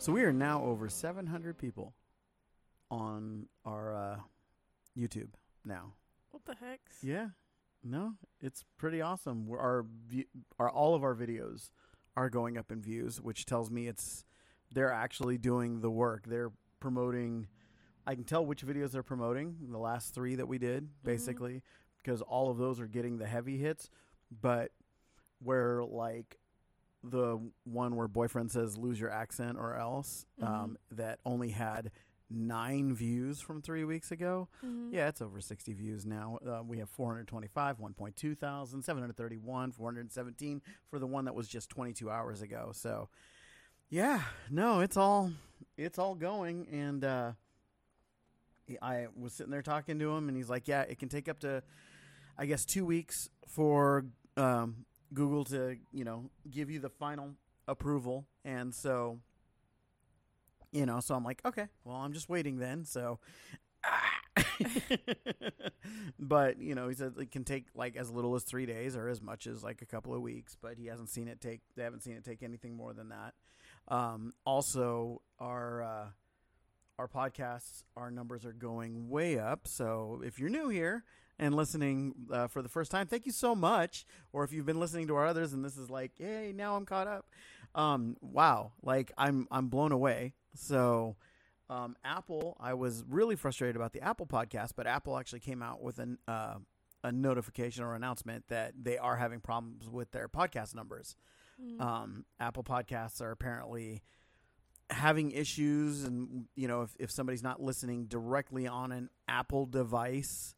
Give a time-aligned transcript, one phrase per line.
[0.00, 1.92] So we are now over 700 people
[2.90, 4.16] on our uh,
[4.98, 5.28] YouTube
[5.62, 5.92] now.
[6.30, 6.80] What the heck?
[7.02, 7.26] Yeah,
[7.84, 9.46] no, it's pretty awesome.
[9.46, 9.84] We're, our
[10.58, 11.68] our all of our videos
[12.16, 14.24] are going up in views, which tells me it's
[14.72, 16.24] they're actually doing the work.
[16.26, 17.48] They're promoting.
[18.06, 19.56] I can tell which videos they're promoting.
[19.70, 21.62] The last three that we did, basically,
[22.02, 23.90] because all of those are getting the heavy hits.
[24.40, 24.70] But
[25.40, 26.39] where like
[27.02, 31.90] the one where boyfriend says lose your accent or else um, that only had
[32.32, 34.48] nine views from three weeks ago.
[34.64, 34.92] Mhm.
[34.92, 36.38] yeah it's over 60 views now.
[36.46, 42.10] Uh, we have 425 1.2 thousand 731 417 for the one that was just 22
[42.10, 42.70] hours ago.
[42.72, 43.08] So
[43.88, 45.32] yeah no it's all
[45.76, 46.68] it's all going.
[46.70, 47.32] And uh
[48.80, 51.40] i was sitting there talking to him and he's like yeah it can take up
[51.40, 51.60] to
[52.38, 54.04] i guess two weeks for
[54.36, 57.34] um google to you know give you the final
[57.66, 58.26] approval.
[58.44, 59.18] And so
[60.72, 62.84] you know so i'm like okay well i'm just waiting then.
[62.84, 63.18] So
[66.18, 69.08] but you know he said it can take like as little as three days or
[69.08, 71.82] as much as like a couple of weeks but he hasn't seen it take they
[71.82, 73.34] haven't seen it take anything more than that.
[73.88, 76.06] Um, also our uh,
[76.98, 79.66] our podcasts our numbers are going way up.
[79.66, 81.04] So if you're new here
[81.40, 83.08] and listening uh, for the first time.
[83.08, 84.06] Thank you so much.
[84.32, 86.86] Or if you've been listening to our others and this is like hey now i'm
[86.86, 87.26] caught up.
[87.74, 88.72] Um, wow.
[88.82, 90.34] Like i'm i'm blown away.
[90.54, 91.16] So
[91.70, 95.80] um, Apple, I was really frustrated about the Apple podcast, but Apple actually came out
[95.80, 96.56] with an, uh,
[97.04, 101.14] a notification or announcement that they are having problems with their podcast numbers.
[101.62, 101.80] Mm.
[101.80, 104.02] Um, Apple podcasts are apparently
[104.90, 110.56] having issues, and you know, if, if somebody's not listening directly on an Apple device,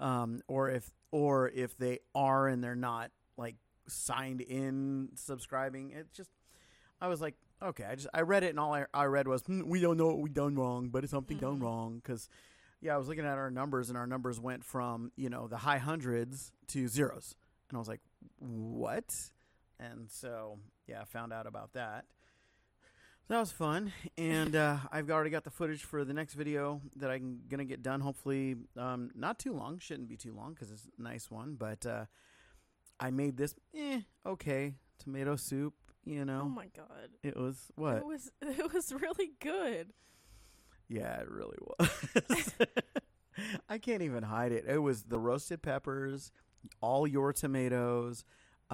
[0.00, 3.56] um, or if or if they are and they're not like
[3.86, 6.30] signed in subscribing, it just
[7.00, 9.42] I was like, okay, I just I read it and all I, I read was
[9.42, 11.62] "Hmm, we don't know what we done wrong, but it's something done Mhm.
[11.62, 12.28] wrong because
[12.80, 15.58] yeah, I was looking at our numbers and our numbers went from you know the
[15.58, 17.34] high hundreds to zeros,
[17.68, 18.00] and I was like,
[18.38, 19.10] what?
[19.78, 22.04] And so yeah, I found out about that.
[23.28, 27.10] That was fun, and uh, I've already got the footage for the next video that
[27.10, 28.00] I'm gonna get done.
[28.00, 29.78] Hopefully, um, not too long.
[29.78, 31.54] Shouldn't be too long because it's a nice one.
[31.58, 32.04] But uh,
[33.00, 35.72] I made this eh, okay tomato soup.
[36.04, 37.08] You know, Oh my god.
[37.22, 37.96] it was what?
[37.96, 39.94] It was it was really good.
[40.86, 42.50] Yeah, it really was.
[43.70, 44.66] I can't even hide it.
[44.68, 46.30] It was the roasted peppers,
[46.82, 48.22] all your tomatoes.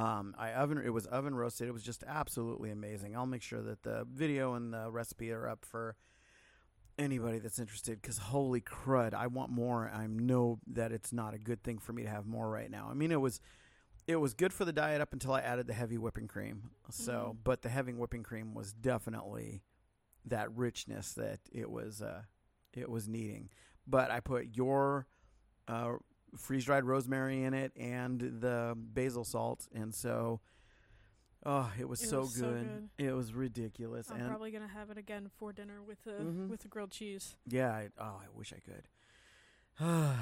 [0.01, 1.69] Um, I oven it was oven roasted.
[1.69, 3.17] It was just absolutely amazing.
[3.17, 5.97] I'll make sure that the video and the recipe are up for
[6.99, 8.01] anybody that's interested.
[8.01, 9.91] Because holy crud, I want more.
[9.93, 12.89] I know that it's not a good thing for me to have more right now.
[12.91, 13.41] I mean, it was
[14.07, 16.71] it was good for the diet up until I added the heavy whipping cream.
[16.91, 17.45] So, Mhm.
[17.45, 19.63] but the heavy whipping cream was definitely
[20.25, 22.23] that richness that it was uh,
[22.73, 23.51] it was needing.
[23.87, 25.07] But I put your
[25.69, 25.97] uh,
[26.37, 30.41] freeze dried rosemary in it and the basil salt, and so
[31.47, 32.43] oh, it was, It so, was good.
[32.45, 32.89] so good.
[32.99, 36.13] It was ridiculous, And I'm and probably gonna have it again for dinner with the
[36.13, 36.49] Mhm.
[36.49, 37.37] with the grilled cheese.
[37.47, 38.89] yeah, I, oh, I wish I could.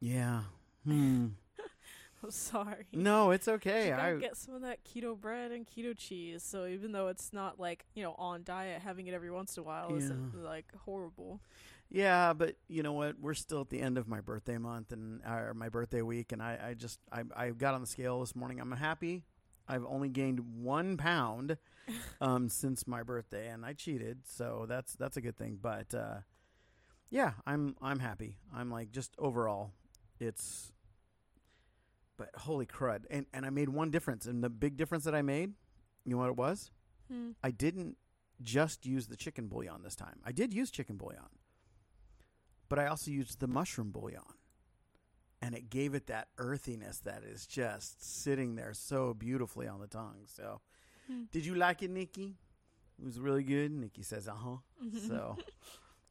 [0.00, 0.42] yeah.
[0.84, 1.26] Hmm.
[2.22, 2.86] I'm sorry.
[2.92, 3.92] No, it's okay.
[3.92, 6.42] I get some of that keto bread and keto cheese.
[6.42, 9.62] So even though it's not like you know on diet, having it every once in
[9.62, 11.40] a while isn't like horrible.
[11.90, 13.18] Yeah, but you know what?
[13.20, 16.40] We're still at the end of my birthday month and or my birthday week, and
[16.40, 18.60] I, I just I, I got on the scale this morning.
[18.60, 19.24] I'm happy.
[19.66, 21.56] I've only gained one pound
[22.20, 25.58] um, since my birthday, and I cheated, so that's that's a good thing.
[25.60, 26.18] But uh,
[27.10, 28.36] yeah, I'm I'm happy.
[28.54, 29.72] I'm like just overall,
[30.20, 30.72] it's.
[32.16, 33.04] But holy crud!
[33.10, 35.54] And and I made one difference, and the big difference that I made,
[36.04, 36.70] you know what it was?
[37.10, 37.30] Hmm.
[37.42, 37.96] I didn't
[38.42, 40.20] just use the chicken bouillon this time.
[40.24, 41.28] I did use chicken bouillon,
[42.70, 44.22] but I also used the mushroom bouillon.
[45.42, 49.86] And it gave it that earthiness that is just sitting there so beautifully on the
[49.86, 50.22] tongue.
[50.26, 50.60] So,
[51.06, 51.24] Hmm.
[51.32, 52.36] did you like it, Nikki?
[52.98, 53.70] It was really good.
[53.72, 54.56] Nikki says, "Uh huh."
[55.08, 55.36] So,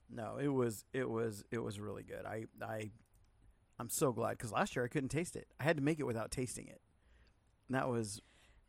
[0.09, 2.25] no, it was it was it was really good.
[2.25, 2.91] I I
[3.77, 5.47] I'm so glad because last year I couldn't taste it.
[5.59, 6.81] I had to make it without tasting it.
[7.67, 8.19] And that was,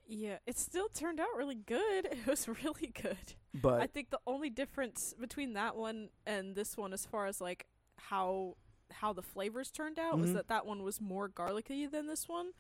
[0.07, 2.05] Yeah, it still turned out really good.
[2.13, 3.35] It was really good.
[3.55, 7.41] but I think the only difference between that one and this one, as far as
[7.41, 7.67] like
[8.09, 8.57] how
[8.93, 10.35] how the flavors turned out, was Mhm.
[10.35, 12.53] that that one was more garlicky than this one.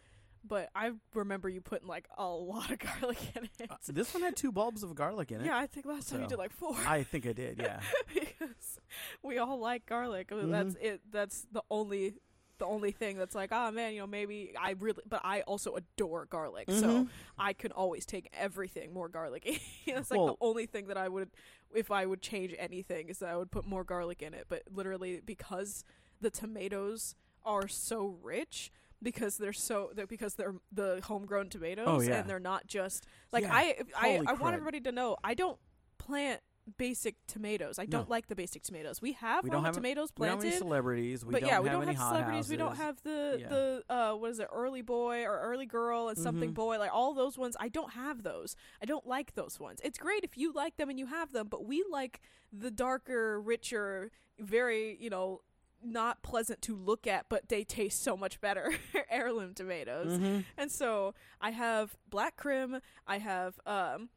[0.42, 3.70] But I remember you putting like a lot of garlic in it.
[3.70, 5.46] uh, this one had two bulbs of garlic in it.
[5.46, 6.76] yeah, I think last time you did like four.
[6.86, 7.58] I think I did.
[7.58, 7.80] Yeah.
[8.14, 8.78] because
[9.22, 10.30] we all like garlic.
[10.32, 10.86] I mean, That's Mm-hmm.
[10.86, 11.00] it.
[11.10, 12.14] That's the only
[12.60, 15.74] the only thing that's like, oh man, you know, maybe I really, but I also
[15.74, 16.80] adore garlic, Mhm.
[16.80, 19.60] so I can always take everything more garlicky.
[19.86, 21.30] That's like Well- the only thing that I would,
[21.74, 24.46] if I would change anything, is that I would put more garlic in it.
[24.48, 25.84] But literally, because
[26.20, 28.70] the tomatoes are so rich.
[29.02, 32.20] Because they're so they're, because they're the homegrown tomatoes Oh, yeah.
[32.20, 33.54] and they're not just like Yeah.
[33.54, 35.58] I I Holy I want everybody to know I don't
[35.96, 36.42] plant
[36.76, 37.78] basic tomatoes.
[37.78, 38.10] I don't No.
[38.10, 39.02] like the basic tomatoes.
[39.02, 41.24] We have We don't have- tomatoes We don't have any celebrities.
[41.24, 42.48] We but don't yeah, have we don't any have hot celebrities.
[42.48, 42.82] We don't houses.
[42.84, 43.48] have the Yeah.
[43.48, 46.54] the uh what is it, early boy or early girl and something Mhm.
[46.54, 47.56] boy, like all those ones.
[47.58, 48.56] I don't have those.
[48.80, 49.80] I don't like those ones.
[49.82, 52.20] It's great if you like them and you have them, but we like
[52.52, 55.42] the darker, richer, very you know
[55.82, 58.70] not pleasant to look at, but they taste so much better
[59.10, 60.18] heirloom tomatoes.
[60.18, 60.44] Mhm.
[60.58, 62.80] And so I have Black Krim.
[63.06, 64.10] I have um.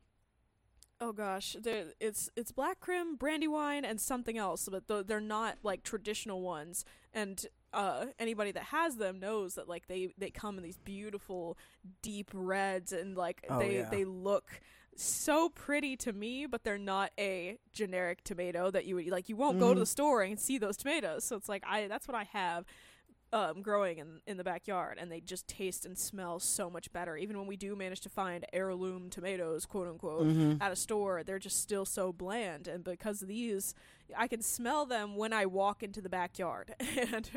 [1.05, 1.57] Oh gosh,
[1.99, 6.85] it's it's Black Krim, brandywine, and something else, but th- they're not like traditional ones.
[7.13, 11.57] And uh, anybody that has them knows that like they they come in these beautiful
[12.01, 13.89] deep reds, and like Oh, they yeah.
[13.89, 14.61] they look
[14.95, 19.27] so pretty to me, but they're not a generic tomato that you would like.
[19.27, 19.83] You won't go to Mhm.
[19.83, 21.25] the store and see those tomatoes.
[21.25, 22.63] So it's like I that's what I have
[23.33, 27.17] um, growing in in the backyard, and they just taste and smell so much better.
[27.17, 30.61] Even when we do manage to find heirloom tomatoes, quote unquote, Mhm.
[30.61, 32.67] at a store, they're just still so bland.
[32.67, 33.73] And because of these,
[34.17, 36.75] I can smell them when I walk into the backyard.
[37.13, 37.29] and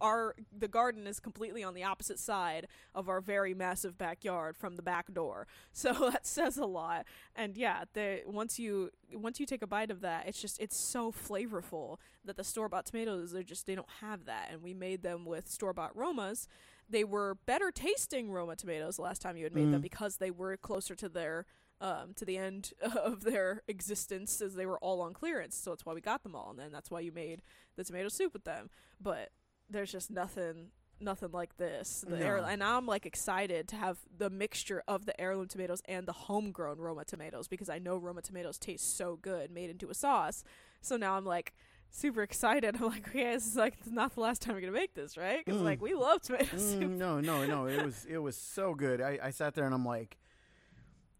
[0.00, 4.76] our the garden is completely on the opposite side of our very massive backyard from
[4.76, 5.46] the back door.
[5.72, 7.04] So that says a lot.
[7.36, 10.76] And yeah, the once you once you take a bite of that, it's just it's
[10.76, 14.48] so flavorful that the store bought tomatoes they're just they don't have that.
[14.52, 16.46] And we made them with store bought Romas.
[16.88, 19.82] They were better tasting Roma tomatoes the last time you had made them Mhm.
[19.82, 21.46] because they were closer to their
[21.80, 25.56] um, to the end of their existence as they were all on clearance.
[25.56, 27.42] So that's why we got them all, and then that's why you made
[27.76, 28.70] the tomato soup with them.
[29.00, 29.30] But
[29.68, 30.68] there's just nothing,
[31.00, 32.04] nothing like this.
[32.10, 32.44] Heir- No.
[32.44, 36.12] and now I'm like excited to have the mixture of the heirloom tomatoes and the
[36.12, 40.44] homegrown Roma tomatoes because I know Roma tomatoes taste so good made into a sauce.
[40.80, 41.54] So now I'm like
[41.90, 42.76] super excited.
[42.80, 45.16] I'm like, okay, this is like it's not the last time we're gonna make this,
[45.16, 45.44] right?
[45.44, 45.64] Because Mm.
[45.64, 46.82] like we love tomato soup.
[46.82, 47.66] Mm, no, no, no.
[47.66, 49.00] It was it was so good.
[49.00, 50.18] I, I sat there and I'm like,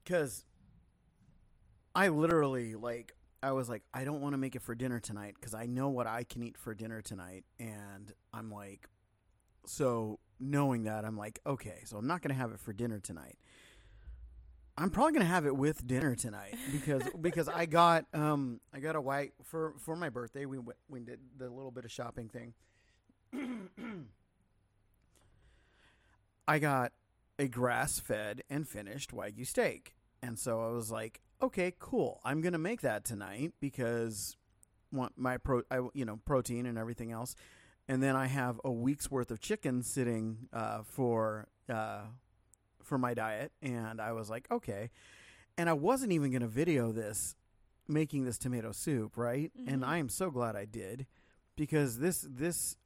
[0.04, 0.44] because
[1.94, 5.34] I literally like I was like I don't want to make it for dinner tonight
[5.38, 8.88] because I know what I can eat for dinner tonight, and I'm like,
[9.66, 13.38] so knowing that I'm like, okay, so I'm not gonna have it for dinner tonight.
[14.76, 18.96] I'm probably gonna have it with dinner tonight because because I got um I got
[18.96, 22.28] a white for for my birthday we went we did the little bit of shopping
[22.28, 22.54] thing.
[26.48, 26.92] I got
[27.38, 29.94] a grass fed and finished Wagyu steak.
[30.22, 32.20] And so I was like, okay, cool.
[32.24, 34.36] I'm going to make that tonight because
[34.92, 37.34] want my pro I, you know, protein and everything else.
[37.88, 42.02] And then I have a week's worth of chicken sitting uh, for uh,
[42.82, 44.90] for my diet and I was like, okay.
[45.58, 47.36] And I wasn't even going to video this
[47.86, 49.52] making this tomato soup, right?
[49.66, 49.86] And Mhm.
[49.86, 51.06] I am so glad I did
[51.56, 52.76] because this this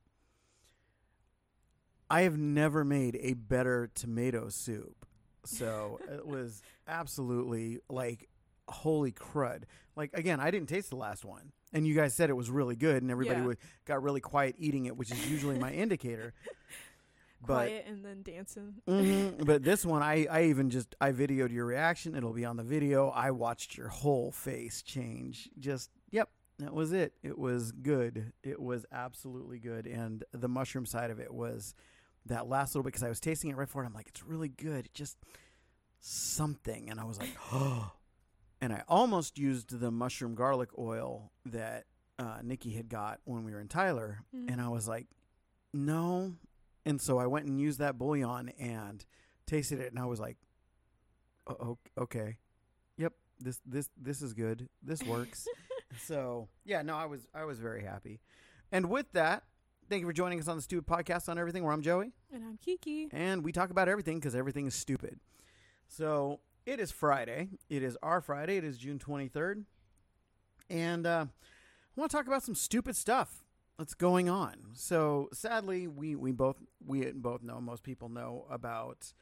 [2.10, 5.06] I have never made a better tomato soup.
[5.44, 8.28] So it was absolutely like
[8.68, 9.62] holy crud.
[9.96, 11.52] Like again, I didn't taste the last one.
[11.72, 13.46] And you guys said it was really good and everybody Yeah.
[13.48, 16.32] wa- got really quiet eating it, which is usually my indicator.
[17.46, 18.74] But Quiet and then dancing.
[18.88, 19.44] Mhm.
[19.46, 22.14] but this one I, I even just I videoed your reaction.
[22.16, 23.08] It'll be on the video.
[23.10, 25.48] I watched your whole face change.
[25.58, 27.12] Just yep, that was it.
[27.22, 28.32] It was good.
[28.42, 29.86] It was absolutely good.
[29.86, 31.74] And the mushroom side of it was
[32.28, 33.86] that last little bit because I was tasting it right before it.
[33.86, 34.86] I'm like, it's really good.
[34.86, 35.16] It just
[36.00, 36.88] something.
[36.90, 37.92] And I was like, oh.
[38.60, 41.84] And I almost used the mushroom garlic oil that
[42.18, 44.24] uh, Nikki had got when we were in Tyler.
[44.34, 44.50] Mhm.
[44.50, 45.06] And I was like,
[45.72, 46.34] no.
[46.84, 49.04] And so I went and used that bouillon and
[49.46, 49.92] tasted it.
[49.92, 50.38] And I was like,
[51.46, 52.38] oh, okay.
[52.96, 53.12] Yep.
[53.38, 54.68] This, this, this is good.
[54.82, 55.46] This works.
[56.02, 58.18] so yeah, no, I was, I was very happy.
[58.72, 59.44] And with that,
[59.88, 62.44] thank you for joining us on the Stupid Podcast on Everything, where I'm Joey And
[62.44, 63.08] I'm Kiki.
[63.12, 65.18] and we talk about everything because everything is stupid.
[65.88, 67.48] So it is Friday.
[67.70, 68.56] It is our Friday.
[68.56, 69.64] It is June 23rd.
[70.68, 71.26] And uh,
[71.96, 73.44] I want to talk about some stupid stuff
[73.78, 74.56] that's going on.
[74.74, 79.12] So sadly, we, we both we both know most people know about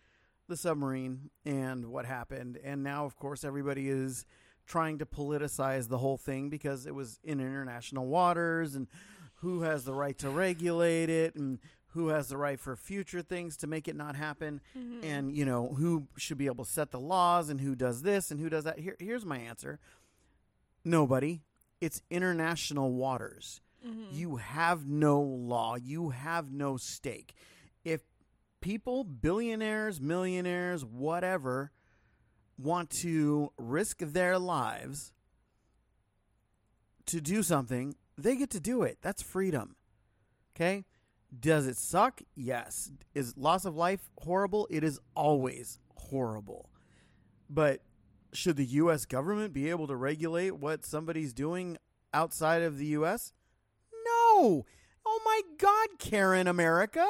[0.49, 2.59] the submarine and what happened.
[2.65, 4.25] And now, of course, everybody is
[4.67, 8.89] trying to politicize the whole thing because it was in international waters and
[9.37, 13.57] who has the right to regulate it and who has the right for future things
[13.57, 15.03] to make it not happen Mhm.
[15.05, 18.31] and you know who should be able to set the laws and who does this
[18.31, 19.79] and who does that here here's my answer
[20.85, 21.41] nobody
[21.81, 24.13] it's international waters Mhm.
[24.13, 25.77] You have no law.
[25.77, 27.35] You have no stake.
[27.85, 28.01] If
[28.61, 31.71] people, billionaires, millionaires, whatever,
[32.59, 35.13] want to risk their lives
[37.07, 38.99] to do something, they get to do it.
[39.03, 39.77] That's freedom.
[40.55, 40.85] Okay?
[41.39, 42.23] Does it suck?
[42.35, 42.91] Yes.
[43.15, 44.67] Is loss of life horrible?
[44.71, 46.71] It is always horrible.
[47.49, 47.83] But
[48.33, 51.77] should the US government be able to regulate what somebody's doing
[52.13, 53.33] outside of the US?
[54.05, 54.65] No.
[55.05, 57.07] Oh my god, Karen America.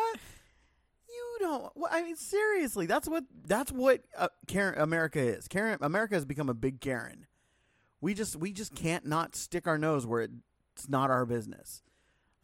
[1.09, 5.49] You don't I mean seriously, that's what that's what uh, Karen America is.
[5.49, 7.27] Karen America has become a big Karen.
[8.01, 10.29] We just we just can't not stick our nose where
[10.77, 11.83] it's not our business.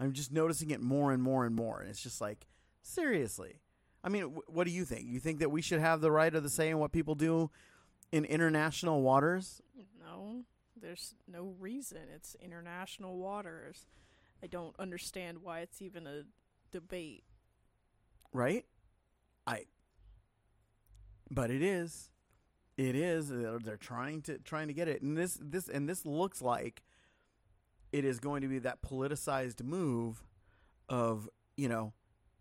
[0.00, 2.46] I'm just noticing it more and more and more and it's just like
[2.82, 3.60] seriously.
[4.02, 5.06] I mean, wh- what do you think?
[5.06, 7.50] You think that we should have the right of the say in what people do
[8.10, 9.60] in international waters?
[10.00, 10.42] No,
[10.80, 11.98] there's no reason.
[12.12, 13.86] It's international waters.
[14.42, 16.22] I don't understand why it's even a
[16.72, 17.22] debate.
[18.32, 18.64] right?
[19.46, 19.66] I.
[21.30, 22.10] But it is,
[22.76, 23.28] it is.
[23.28, 26.82] They're, they're trying to trying to get it, and this this and this looks like
[27.92, 30.22] it is going to be that politicized move
[30.88, 31.92] of you know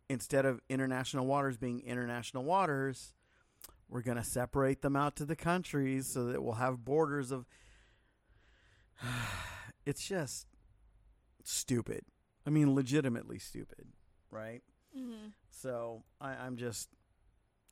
[0.09, 3.13] instead of international waters being international waters,
[3.89, 7.45] we're going to separate them out to the countries so that we'll have borders of.
[9.85, 10.47] it's just
[11.43, 12.03] stupid.
[12.45, 13.87] I mean, legitimately stupid,
[14.29, 14.61] right?
[14.97, 15.29] Mm-hmm.
[15.49, 16.89] So I, I'm just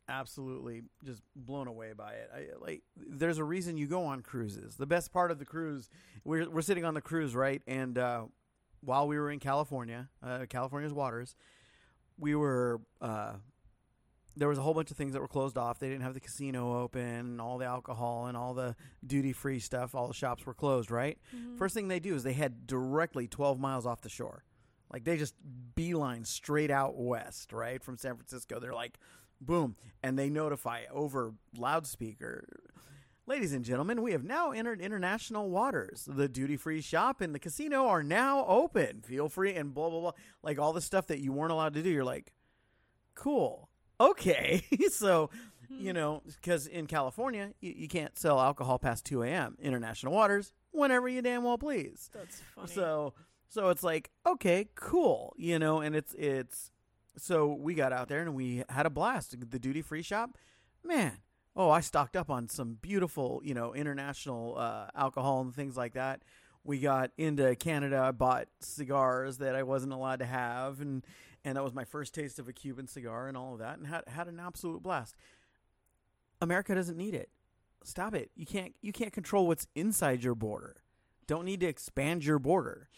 [0.10, 2.30] absolutely just blown away by it.
[2.34, 4.76] I like there's a reason you go on cruises.
[4.76, 5.90] The best part of the cruise,
[6.24, 7.62] we're we're sitting on the cruise, right?
[7.68, 8.26] And uh,
[8.82, 11.36] while we were in California, uh, California's waters,
[12.18, 13.34] we were uh,
[14.36, 15.80] there was a whole bunch of things that were closed off.
[15.80, 18.76] They didn't have the casino open, and all the alcohol and all the
[19.06, 19.94] duty free stuff.
[19.94, 21.18] All the shops were closed, right?
[21.36, 21.58] Mm-hmm.
[21.58, 24.44] First thing they do is they head directly 12 miles off the shore.
[24.92, 25.36] Like they just
[25.76, 27.84] beeline straight out west, right?
[27.84, 28.60] From San Francisco.
[28.60, 28.98] They're like,
[29.42, 29.76] boom.
[30.02, 32.46] And they notify over loudspeaker.
[33.28, 36.08] Ladies and gentlemen, we have now entered international waters.
[36.08, 39.02] The duty free shop and the casino are now open.
[39.02, 40.12] Feel free and blah, blah, blah.
[40.42, 41.90] Like all the stuff that you weren't allowed to do.
[41.90, 42.34] You're like,
[43.14, 43.70] cool.
[44.00, 44.64] Okay.
[44.92, 45.30] so,
[45.68, 45.80] hmm.
[45.80, 49.58] you know, because in California, you, you can't sell alcohol past 2 a.m.
[49.62, 52.10] International waters, whenever you damn well please.
[52.14, 52.72] That's funny.
[52.72, 53.14] So
[53.50, 56.72] so it's like, okay, cool, you know, and it's it's
[57.20, 59.36] so we got out there and we had a blast.
[59.50, 60.38] The duty free shop,
[60.84, 61.20] man.
[61.56, 65.94] Oh, I stocked up on some beautiful, you know, international uh, alcohol and things like
[65.94, 66.22] that.
[66.64, 68.00] We got into Canada.
[68.00, 71.06] I bought cigars that I wasn't allowed to have, and
[71.44, 73.88] and that was my first taste of a Cuban cigar and all of that, and
[73.88, 75.16] had had an absolute blast.
[76.42, 77.30] America doesn't need it.
[77.84, 78.32] Stop it.
[78.36, 80.84] You can't you can't control what's inside your border.
[81.28, 82.90] Don't need to expand your border.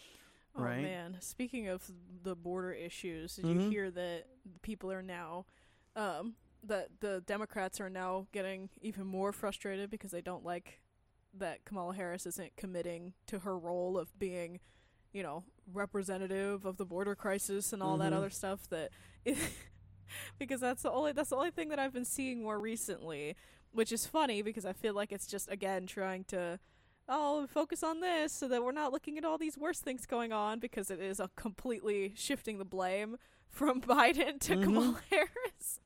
[0.55, 0.81] Oh right?
[0.81, 1.17] man!
[1.21, 1.89] Speaking of
[2.23, 3.63] the border issues, did Mhm.
[3.65, 4.25] you hear that
[4.61, 5.45] people are now,
[5.95, 10.81] um, that the Democrats are now getting even more frustrated because they don't like
[11.33, 14.59] that Kamala Harris isn't committing to her role of being,
[15.13, 18.17] you know, representative of the border crisis and all that Mhm.
[18.17, 18.67] other stuff.
[18.69, 18.91] That,
[20.37, 23.35] because that's the only that's the only thing that I've been seeing more recently,
[23.71, 26.59] which is funny because I feel like it's just again trying to
[27.09, 30.31] oh, focus on this so that we're not looking at all these worse things going
[30.31, 33.17] on because it is a completely shifting the blame
[33.49, 34.63] from Biden to Mhm.
[34.63, 35.79] Kamala Harris.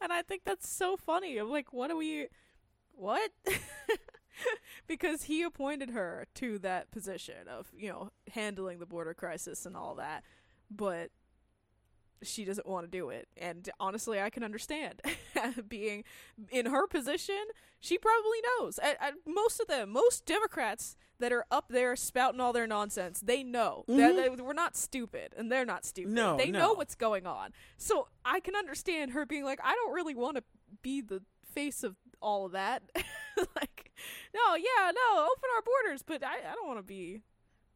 [0.00, 1.36] And I think that's so funny.
[1.38, 2.28] I'm like, what are we
[2.94, 3.30] what?
[4.86, 9.76] because he appointed her to that position of, you know, handling the border crisis and
[9.76, 10.24] all that.
[10.70, 11.10] But
[12.22, 13.28] she doesn't want to do it.
[13.36, 15.00] And honestly, I can understand.
[15.68, 16.04] Being
[16.50, 17.42] in her position,
[17.80, 18.78] she probably knows.
[18.82, 23.20] I, I, most of them, most Democrats that are up there spouting all their nonsense,
[23.20, 24.36] they know that Mhm.
[24.36, 26.12] they, we're not stupid, and they're not stupid.
[26.12, 26.58] No, they no.
[26.58, 27.50] know what's going on.
[27.76, 30.42] So I can understand her being like, I don't really want to
[30.82, 31.22] be the
[31.54, 32.82] face of all of that.
[33.56, 33.90] like,
[34.34, 37.20] no, yeah, no, open our borders, but I, I don't want to be.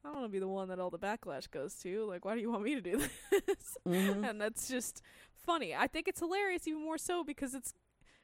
[0.06, 2.04] I don't want to be the one that all the backlash goes to.
[2.04, 2.96] Like, why do you want me to do
[3.46, 3.76] this?
[3.86, 4.28] Mhm.
[4.28, 5.02] and that's just
[5.44, 5.74] funny.
[5.74, 7.74] I think it's hilarious even more so because it's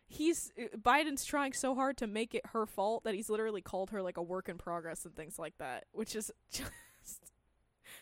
[0.06, 3.90] he's uh, Biden's trying so hard to make it her fault that he's literally called
[3.90, 6.70] her like a work in progress and things like that, which is just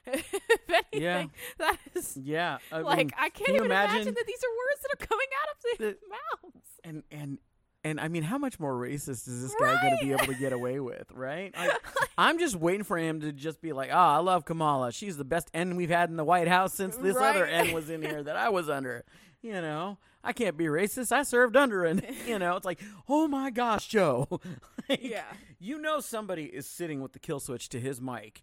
[0.06, 0.32] if
[0.68, 1.26] anything, Yeah.
[1.58, 3.96] that is Yeah, I like mean, I can't can even imagine?
[3.96, 5.99] imagine- that these are words that are coming out of their The-
[6.52, 6.66] mouths.
[6.84, 7.38] and and
[7.84, 10.34] and I mean, how much more racist is this guy going to be able to
[10.34, 11.54] get away with, right?
[11.56, 11.76] I,
[12.18, 14.92] I'm just waiting for him to just be like, "Ah, I love Kamala.
[14.92, 17.88] She's the best N we've had in the White House since this other N was
[17.90, 19.04] in here that I was under."
[19.42, 21.12] You know, I can't be racist.
[21.12, 24.28] I served under, and you know, it's like, oh my gosh, Joe,
[24.88, 25.25] Like, Yeah.
[25.58, 28.40] You know somebody is sitting with the kill switch to his mic,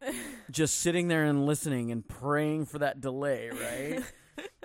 [0.52, 4.04] just sitting there and listening and praying for that delay, right?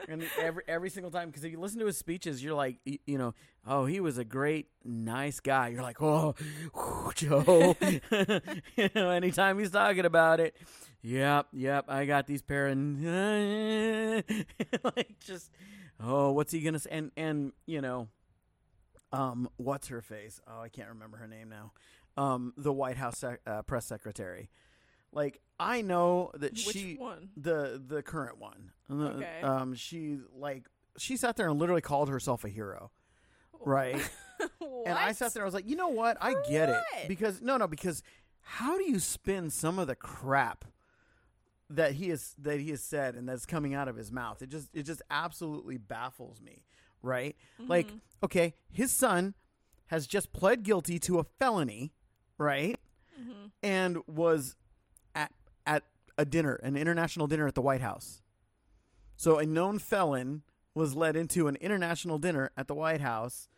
[0.08, 2.98] And every every single time, because if you listen to his speeches, you're like, y-
[3.06, 3.34] you know,
[3.66, 5.68] oh, he was a great, nice guy.
[5.68, 6.34] You're like, oh,
[6.74, 7.76] whew, Joe.
[8.76, 10.56] you know, anytime he's talking about it,
[11.02, 14.24] yep, yep, I got these of
[14.96, 15.50] like just,
[16.00, 16.90] oh, what's he gonna say?
[16.90, 18.08] And and you know,
[19.12, 20.40] um, what's her face?
[20.46, 21.72] Oh, I can't remember her name now.
[22.16, 24.50] Um, the White House sec- uh, press secretary.
[25.12, 27.30] Like I know that Which she one?
[27.36, 28.72] the the current one.
[28.90, 29.40] Okay.
[29.42, 30.66] Um, she like
[30.98, 32.90] she sat there and literally called herself a hero,
[33.64, 33.96] right?
[34.86, 35.42] and I sat there.
[35.42, 36.16] I was like, you know what?
[36.20, 36.84] I For get what?
[37.02, 38.02] it because no, no, because
[38.40, 40.64] how do you spin some of the crap
[41.70, 44.42] that he is that he has said and that's coming out of his mouth?
[44.42, 46.64] It just it just absolutely baffles me,
[47.02, 47.36] right?
[47.58, 48.00] Like, Mhm.
[48.24, 49.34] okay, his son
[49.86, 51.92] has just pled guilty to a felony,
[52.38, 52.78] right?
[53.20, 53.50] Mhm.
[53.62, 54.56] and was
[56.22, 58.22] a dinner, an international dinner at the White House.
[59.16, 63.48] So a known felon was led into an international dinner at the White House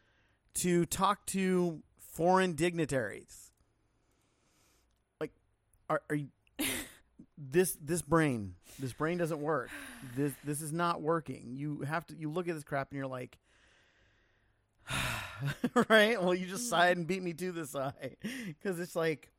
[0.55, 3.53] to talk to foreign dignitaries.
[5.21, 5.33] Like,
[5.91, 6.29] are, are you,
[7.37, 9.71] this this brain this brain doesn't work.
[10.17, 11.53] This this is not working.
[11.55, 13.39] You have to you look at this crap and you're like.
[15.89, 16.23] right?
[16.23, 16.71] Well, you just hmm.
[16.71, 18.17] sighed and beat me to the side
[18.47, 19.31] because it's like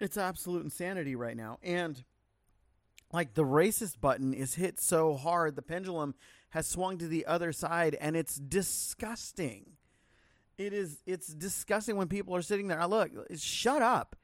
[0.00, 1.58] it's absolute insanity right now.
[1.62, 2.02] And
[3.12, 6.14] like the racist button is hit so hard, the pendulum
[6.50, 9.72] has swung to the other side and it's disgusting.
[10.58, 12.80] It is it's disgusting when people are sitting there.
[12.80, 14.16] I look, shut up.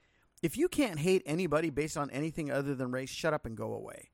[0.43, 3.75] If you can't hate anybody based on anything other than race, shut up and go
[3.75, 4.11] away.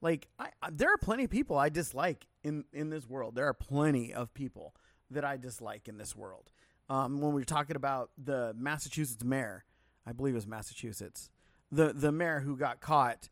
[0.00, 3.34] Like I, there are plenty of people I dislike in in this world.
[3.34, 4.74] There are plenty of people
[5.10, 6.50] that I dislike in this world.
[6.88, 9.64] Um, when we were talking about the Massachusetts mayor,
[10.06, 11.30] I believe it was Massachusetts,
[11.70, 13.28] the the mayor who got caught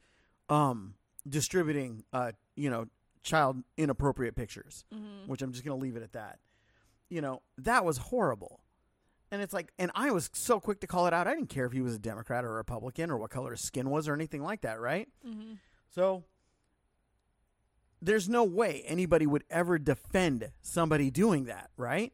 [0.48, 0.94] um,
[1.28, 2.86] distributing, uh, you know,
[3.22, 5.28] child inappropriate pictures, Mhm.
[5.28, 6.40] which I'm just going to leave it at that.
[7.08, 8.60] You know, that was horrible.
[9.30, 11.26] And it's like, and I was so quick to call it out.
[11.26, 13.60] I didn't care if he was a Democrat or a Republican or what color his
[13.62, 15.08] skin was or anything like that, right?
[15.26, 15.58] Mhm.
[15.90, 16.24] So
[18.00, 22.12] there's no way anybody would ever defend somebody doing that, right?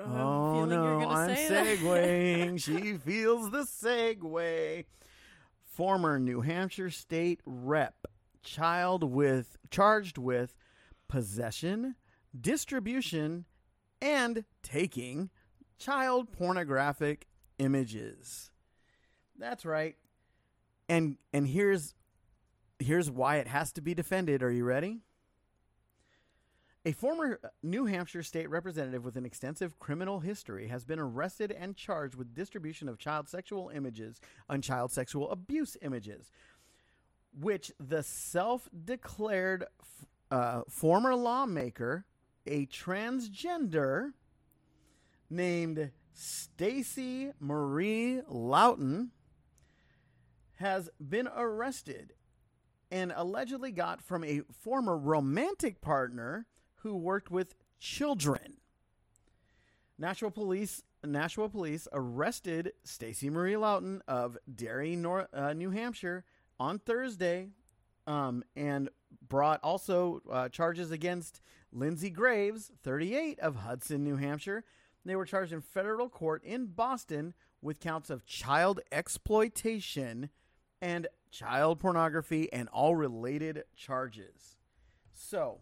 [0.00, 2.60] I have a Oh no, I'm segueing.
[2.62, 4.84] she feels the segue.
[5.62, 8.06] Former New Hampshire state rep,
[8.42, 10.54] child with charged with
[11.08, 11.96] possession,
[12.38, 13.44] distribution,
[14.00, 15.30] and taking
[15.78, 17.26] child pornographic
[17.58, 18.50] images.
[19.38, 19.96] That's right.
[20.88, 21.94] And and here's
[22.78, 24.42] here's why it has to be defended.
[24.42, 25.00] Are you ready?
[26.86, 31.74] A former New Hampshire state representative with an extensive criminal history has been arrested and
[31.74, 34.20] charged with distribution of child sexual images
[34.50, 36.30] and child sexual abuse images,
[37.40, 39.64] which the self declared
[40.30, 42.04] uh, former lawmaker,
[42.46, 44.12] a transgender
[45.30, 49.08] named Stacie Marie Laughton,
[50.56, 52.12] has been arrested
[52.90, 56.46] and allegedly got from a former romantic partner
[56.84, 58.58] who worked with children.
[59.98, 66.24] Nashua police Nashua police arrested Stacie Marie Laughton of Derry, Nor- uh, New Hampshire,
[66.58, 67.50] on Thursday,
[68.06, 68.88] um, and
[69.28, 71.40] brought also uh, charges against
[71.72, 74.64] Lindsay Graves, 38, of Hudson, New Hampshire.
[75.04, 80.30] They were charged in federal court in Boston with counts of child exploitation
[80.80, 84.56] and child pornography and all related charges.
[85.12, 85.60] So,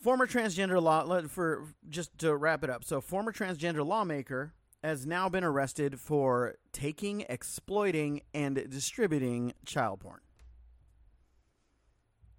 [0.00, 2.84] former transgender law for just to wrap it up.
[2.84, 10.20] So, former transgender lawmaker has now been arrested for taking, exploiting, and distributing child porn.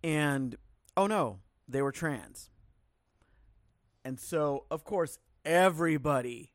[0.04, 0.56] And
[0.96, 2.50] oh no, they were trans.
[4.06, 6.54] And so, of course, everybody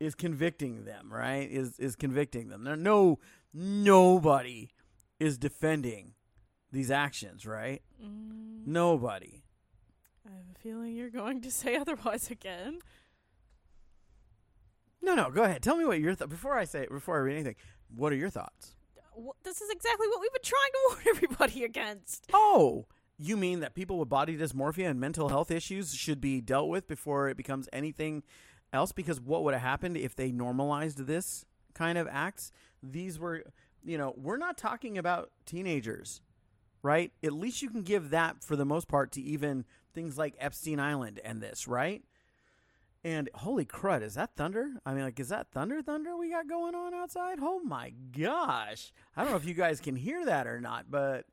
[0.00, 1.48] is convicting them, right?
[1.50, 2.64] Is is convicting them.
[2.64, 3.18] There no
[3.54, 4.70] nobody
[5.18, 6.14] is defending
[6.70, 7.82] these actions, right?
[8.02, 9.42] Mm, Nobody.
[10.28, 12.80] I have a feeling you're going to say otherwise again.
[15.00, 15.62] No, no, go ahead.
[15.62, 17.54] Tell me what your th- before I say it before I read anything.
[17.94, 18.74] What are your thoughts?
[18.96, 22.26] Uh, wh- This is exactly what we've been trying to warn everybody against.
[22.34, 22.86] Oh,
[23.16, 26.86] you mean that people with body dysmorphia and mental health issues should be dealt with
[26.88, 28.22] before it becomes anything
[28.72, 28.92] else?
[28.92, 32.50] Because what would have happened if they normalized this kind of acts?
[32.82, 33.44] These were,
[33.84, 36.20] you know, we're not talking about teenagers,
[36.82, 37.12] right?
[37.22, 39.64] At least you can give that for the most part to even
[39.94, 42.02] things like Epstein Island and this, right?
[43.04, 44.72] And holy crud, is that thunder?
[44.84, 47.38] I mean, like, is that thunder, thunder we got going on outside?
[47.40, 48.92] Oh my gosh.
[49.16, 51.26] I don't know if you guys can hear that or not, but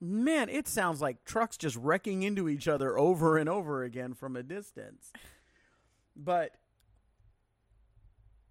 [0.00, 4.36] man, it sounds like trucks just wrecking into each other over and over again from
[4.36, 5.12] a distance.
[6.16, 6.56] But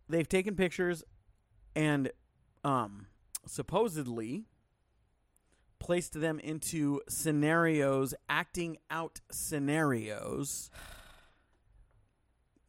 [0.08, 1.04] they've taken pictures
[1.76, 2.12] and
[2.64, 3.08] um,
[3.46, 4.46] supposedly
[5.82, 10.70] placed them into scenarios, acting out scenarios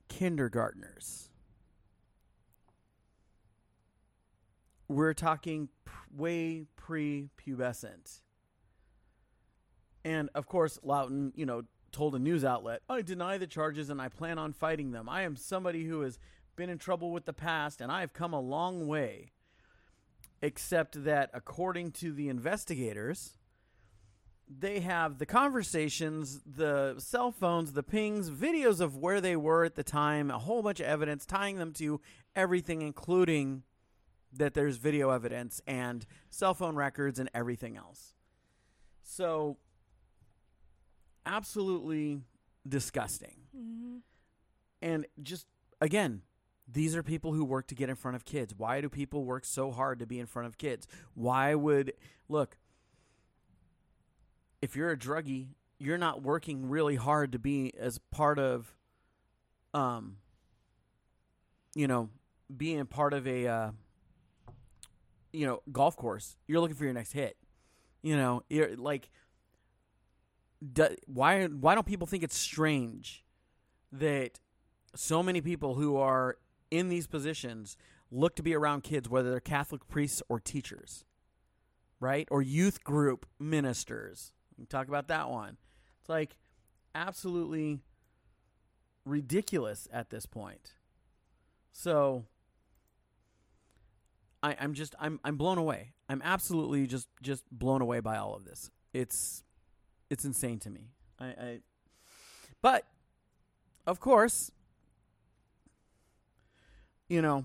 [0.09, 1.29] kindergartners.
[4.89, 5.69] We're talking
[6.11, 8.23] way pre-pubescent.
[10.05, 14.01] And of course, Laughton, you know, told a news outlet, "I deny the charges and
[14.01, 15.11] I plan on fighting them.
[15.11, 16.19] I am somebody who has
[16.57, 19.33] been in trouble with the past and I have come a long way."
[20.43, 23.39] Except that according to the investigators,
[24.49, 29.77] they have the conversations, the cell phones, the pings, videos of where they were at
[29.77, 32.01] the time, a whole bunch of evidence tying them to
[32.35, 33.63] everything, including
[34.33, 38.15] that there's video evidence and cell phone records and everything else.
[39.03, 39.59] So,
[41.25, 42.23] absolutely
[42.69, 43.37] disgusting.
[43.57, 43.99] Mm-hmm.
[44.81, 45.47] And just,
[45.81, 46.23] again,
[46.73, 48.55] these are people who work to get in front of kids.
[48.57, 50.87] Why do people work so hard to be in front of kids?
[51.15, 51.93] Why would,
[52.29, 52.57] look,
[54.61, 58.75] if you're a druggie, you're not working really hard to be as part of,
[59.75, 60.17] um,
[61.75, 62.09] you know,
[62.55, 63.71] being part of a, uh,
[65.33, 66.37] you know, golf course.
[66.47, 67.37] You're looking for your next hit.
[68.03, 68.43] You know,
[68.77, 69.11] like,
[70.73, 73.25] do, why why don't people think it's strange
[73.93, 74.39] that
[74.95, 76.37] so many people who are
[76.73, 77.77] in these positions
[78.11, 81.05] look to be around kids, whether they're Catholic priests or teachers,
[82.01, 84.33] right, or youth group ministers?
[84.59, 85.59] We talk about that one.
[86.01, 86.37] It's like
[86.95, 87.81] absolutely
[89.05, 90.73] ridiculous at this point.
[91.73, 92.25] So
[94.43, 95.93] I, I'm just I'm I'm blown away.
[96.09, 98.71] I'm absolutely just just blown away by all of this.
[98.93, 99.45] It's
[100.11, 100.91] it's insane to me.
[101.19, 101.59] I, I
[102.61, 102.85] but
[103.87, 104.51] of course,
[107.13, 107.45] you know,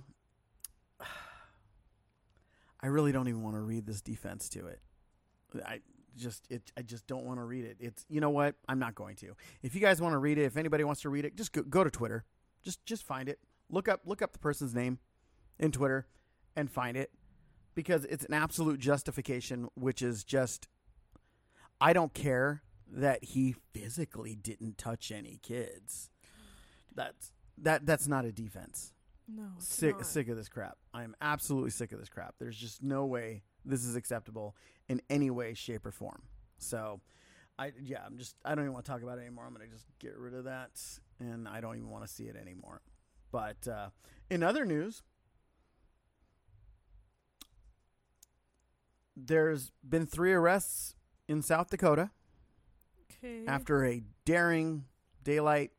[2.82, 4.80] I really don't even want to read this defense to it.
[5.66, 5.82] I
[6.16, 7.78] just it I just don't want to read it.
[7.80, 8.56] It's you know what?
[8.70, 9.36] I'm not going to.
[9.62, 11.64] If you guys want to read it, if anybody wants to read it, just go,
[11.64, 12.24] go to Twitter.
[12.64, 13.40] Just just find it.
[13.70, 15.00] Look up look up the person's name
[15.60, 16.08] in Twitter
[16.56, 17.12] and find it
[17.76, 20.68] because it's an absolute justification which is just
[21.82, 26.10] I don't care that he physically didn't touch any kids.
[26.96, 28.94] That's that that's not a defense.
[29.28, 30.06] No, Sick not.
[30.06, 30.78] sick of this crap.
[30.94, 32.36] I am absolutely sick of this crap.
[32.40, 34.56] There's just no way this is acceptable
[34.88, 36.22] in any way, shape, or form.
[36.58, 37.02] So,
[37.60, 39.46] I yeah, I'm just I don't even want to talk about it anymore.
[39.46, 40.80] I'm gonna just get rid of that,
[41.20, 42.82] and I don't even want to see it anymore.
[43.32, 43.90] But uh,
[44.30, 45.04] in other news,
[49.16, 50.96] there's been three arrests
[51.28, 52.12] in South Dakota
[53.12, 53.46] Okay.
[53.48, 54.86] after a daring
[55.24, 55.72] daylight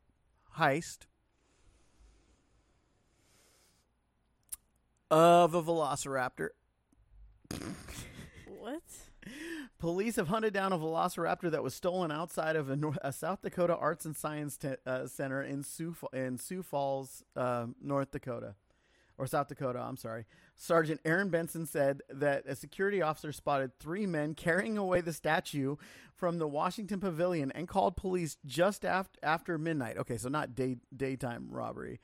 [0.57, 1.07] heist
[5.11, 6.49] of a velociraptor.
[8.45, 8.83] what?
[9.79, 13.41] Police have hunted down a velociraptor that was stolen outside of a, Nor- a South
[13.41, 18.55] Dakota Arts and Science te- uh, Center in Sioux in Sioux Falls, uh, North Dakota,
[19.17, 19.79] or South Dakota.
[19.79, 20.25] I'm sorry.
[20.55, 25.77] Sergeant Aaron Benson said that a security officer spotted three men carrying away the statue
[26.13, 29.97] from the Washington Pavilion and called police just after after midnight.
[29.97, 32.01] Okay, so not day daytime robbery.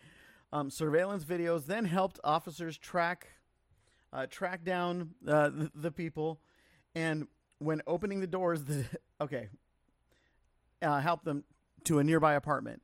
[0.56, 3.28] Um, surveillance videos then helped officers track
[4.14, 6.40] uh, track down uh, the, the people,
[6.96, 7.28] and
[7.60, 8.86] when opening the doors, the
[9.22, 9.50] okay,
[10.82, 11.44] uh, help them
[11.84, 12.82] to a nearby apartment.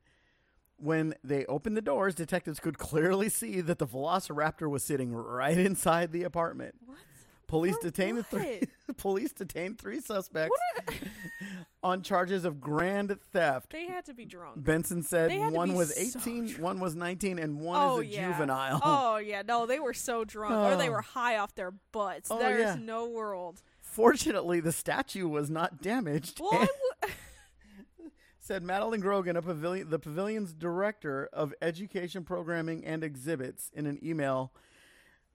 [0.76, 5.56] When they opened the doors, detectives could clearly see that the velociraptor was sitting right
[5.56, 6.74] inside the apartment.
[6.84, 6.98] What?
[7.52, 8.62] Police For detained the three.
[8.96, 10.94] police detained three suspects What?
[11.82, 13.68] on charges of grand theft.
[13.72, 14.64] They had to be drunk.
[14.64, 16.62] Benson said They had to one was so 18, drunk.
[16.62, 18.32] one was 19, and one oh is a yeah.
[18.32, 18.80] juvenile.
[18.82, 19.42] Oh yeah.
[19.46, 20.92] No, they were so drunk, or they Oh.
[20.92, 22.30] were high off their butts.
[22.30, 22.76] Oh, There's yeah.
[22.82, 23.60] no world.
[23.82, 26.40] Fortunately, the statue was not damaged.
[26.40, 26.66] Well,
[28.40, 33.98] said Madeline Grogan, a pavilion, the pavilion's director of education programming and exhibits, in an
[34.02, 34.54] email.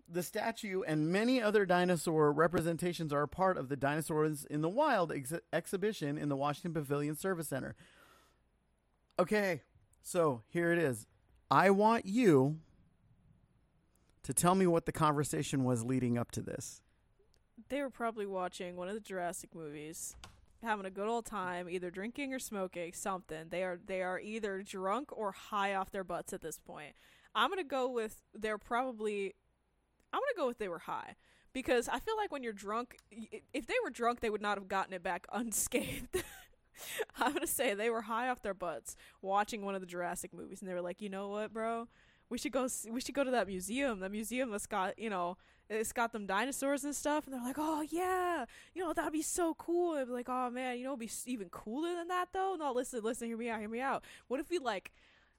[0.10, 4.70] The statue and many other dinosaur representations are a part of the Dinosaurs in the
[4.70, 7.76] Wild ex- exhibition in the Washington Pavilion Service Center.
[9.20, 9.64] Okay,
[10.02, 11.08] so here it is.
[11.52, 12.60] I want you
[14.24, 16.82] to tell me what the conversation was leading up to this.
[17.70, 20.16] they were probably watching one of the Jurassic movies,
[20.64, 23.48] having a good old time, either drinking or smoking something.
[23.50, 26.94] They are they are either drunk or high off their butts at this point.
[27.36, 29.36] I'm gonna go with they're probably.
[30.14, 31.16] I'm gonna go with they were high
[31.54, 32.98] because I feel like when you're drunk,
[33.54, 36.24] if they were drunk, they would not have gotten it back unscathed.
[37.18, 40.62] I'm gonna say they were high off their butts watching one of the Jurassic movies,
[40.62, 41.88] and they were like, you know what, bro,
[42.30, 42.66] we should go.
[42.66, 44.00] s we should go to that museum.
[44.00, 45.38] That museum that's got you know.
[45.70, 49.22] It's got them dinosaurs and stuff, and they're like, "Oh yeah, you know that'd be
[49.22, 52.28] so cool." And be like, "Oh man, you know it'd be even cooler than that
[52.32, 54.06] though." No, listen, listen, hear me out, hear me out.
[54.30, 54.94] What if we like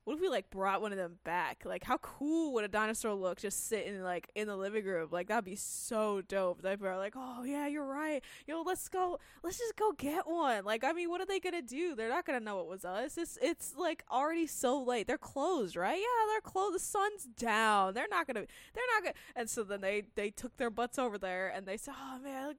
[0.08, 1.64] what if we like brought one of them back?
[1.66, 5.08] Like how cool would a dinosaur look just sitting like in the living room?
[5.10, 6.62] Like that'd be so dope.
[6.62, 8.24] They'd be like, Oh yeah, you're right.
[8.46, 10.64] Yo, let's go let's just go get one.
[10.64, 11.94] Like I mean, what are they gonna do?
[11.94, 13.18] They're not gonna know it was us.
[13.18, 15.06] It's it's like already so late.
[15.06, 15.98] They're closed, right?
[15.98, 16.76] Yeah, they're closed.
[16.76, 17.92] The sun's down.
[17.92, 21.18] They're not gonna they're not gonna and so then they they took their butts over
[21.18, 22.54] there and they said, Oh man,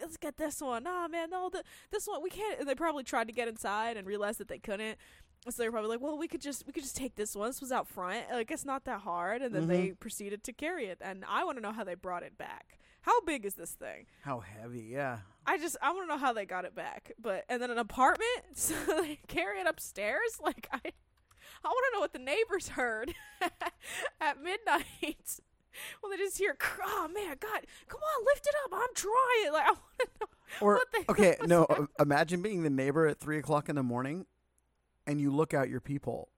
[0.00, 0.84] let's get this one.
[0.86, 3.98] Oh man, no the, this one we can't and they probably tried to get inside
[3.98, 4.96] and realized that they couldn't.
[5.50, 7.48] So they're probably like, well, we could just we could just take this one.
[7.48, 8.24] This was out front.
[8.32, 9.42] Like it's not that hard.
[9.42, 10.98] And then they proceeded to carry it.
[11.02, 12.78] And I want to know how they brought it back.
[13.02, 14.06] How big is this thing?
[14.22, 14.88] How heavy?
[14.90, 15.18] Yeah.
[15.46, 17.12] I just I want to know how they got it back.
[17.20, 20.38] But and then an apartment, so they carry it upstairs.
[20.42, 23.14] Like I, I want to know what the neighbors heard
[24.20, 24.84] at midnight.
[26.00, 28.70] Well, they just hear, "Oh man, God, come on, lift it up!
[28.80, 30.26] I'm trying." Like I want to know
[30.60, 31.64] Or okay, no.
[31.64, 34.24] uh, Imagine being the neighbor at three o'clock in the morning,
[35.06, 36.28] and you look out your peephole,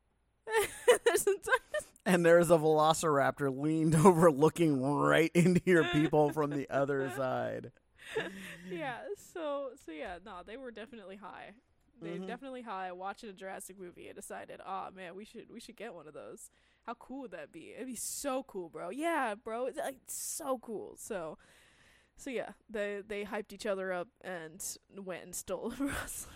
[2.05, 7.73] and there's a velociraptor leaned over, looking right into your peephole from the other side.
[8.71, 8.99] yeah.
[9.33, 11.51] So so yeah, no, they were definitely high.
[12.01, 12.27] They Mhm.
[12.27, 15.95] definitely high watching a Jurassic movie and decided, oh man, we should we should get
[15.95, 16.51] one of those.
[16.85, 17.73] How cool would that be?
[17.75, 18.91] It'd be so cool, bro.
[18.91, 19.67] Yeah, bro.
[19.67, 20.95] It's like so cool.
[20.99, 21.39] So
[22.17, 24.63] so yeah, they they hyped each other up and
[24.97, 26.27] went and stole a Velociraptor.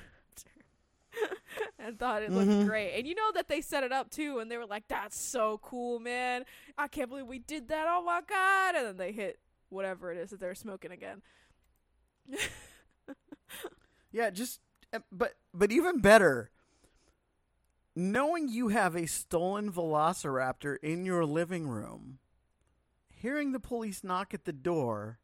[1.78, 2.66] and thought it looked Mhm.
[2.66, 2.92] great.
[2.98, 5.58] And you know that they set it up too and they were like, That's so
[5.62, 6.44] cool, man.
[6.78, 7.86] I can't believe we did that.
[7.88, 11.22] Oh my god and then they hit whatever it is that they're smoking again.
[14.12, 14.60] Yeah, just
[14.92, 16.50] uh, but but even better,
[17.94, 22.18] knowing you have a stolen velociraptor in your living room,
[23.08, 25.20] hearing the police knock at the door,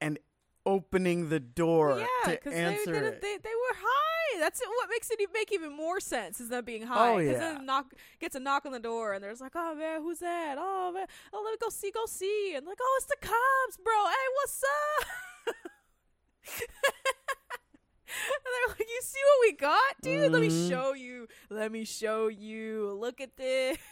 [0.00, 0.18] and
[0.66, 3.22] opening the door yeah, to because they, answer they, it.
[3.22, 4.40] they they were high.
[4.40, 7.12] That's what makes it make even more sense is them being high.
[7.12, 7.38] Oh, yeah.
[7.38, 10.56] then knock gets a knock on the door and there's like, oh man, who's that?
[10.58, 13.76] Oh man, oh let me go see, go see, and like, oh it's the cops,
[13.82, 13.94] bro.
[14.06, 15.54] Hey, what's up?
[18.08, 20.32] and they're like, you see what we got, dude?
[20.32, 20.68] Let me Mhm.
[20.68, 21.28] show you.
[21.50, 22.92] Let me show you.
[22.98, 23.78] Look at this.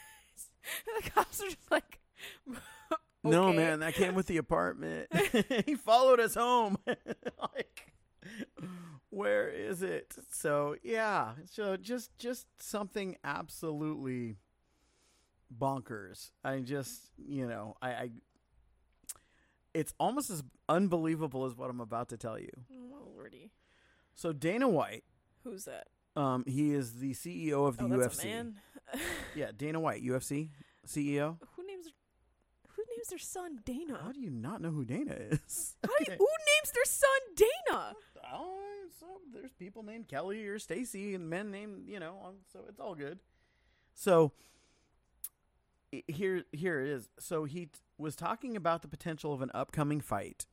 [0.87, 2.01] And the cops are just like.
[3.25, 5.09] No, man, that came with the apartment.
[5.67, 6.79] he followed us home.
[6.87, 7.93] like,
[9.11, 10.15] where is it?
[10.31, 14.37] So yeah, so just just something absolutely
[15.57, 16.31] bonkers.
[16.45, 18.11] I just you know I, I
[19.73, 22.51] it's almost as unbelievable as what I'm about to tell you.
[22.73, 23.51] Oh lordy,
[24.15, 25.05] So Dana White,
[25.45, 25.89] who's that?
[26.17, 28.01] um, he is the CEO of the oh, UFC.
[28.01, 28.55] that's a man.
[29.35, 30.51] Yeah, Dana White, UFC
[30.87, 31.39] CEO.
[33.05, 33.99] Who names their son Dana?
[34.03, 35.77] How do you not know who Dana is?
[35.85, 37.93] How do you, who names their son Dana?
[38.33, 38.59] Oh,
[38.99, 42.81] so there's people named Kelly or Stacy and men named, you know, um, so it's
[42.81, 43.19] all good.
[43.95, 44.33] So
[46.09, 47.09] here here it is.
[47.19, 50.47] So he t- was talking about the potential of an upcoming fight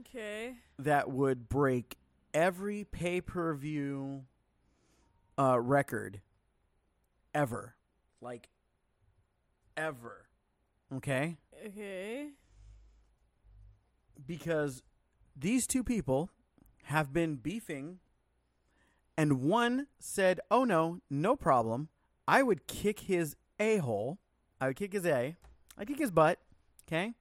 [0.00, 0.56] Okay.
[0.78, 1.96] that would break
[2.34, 4.24] every pay-per-view
[5.38, 6.20] uh record
[7.34, 7.74] ever.
[8.20, 8.48] Like
[9.76, 10.27] ever.
[10.96, 11.36] Okay?
[11.66, 12.28] Okay.
[14.26, 14.82] because
[15.36, 16.30] these two people
[16.84, 17.98] have been beefing
[19.16, 21.88] and one said oh no no problem.
[22.26, 24.18] I would kick his a-hole.
[24.60, 25.36] I would kick his A.
[25.76, 26.38] I'd kick his butt.
[26.86, 27.14] Okay?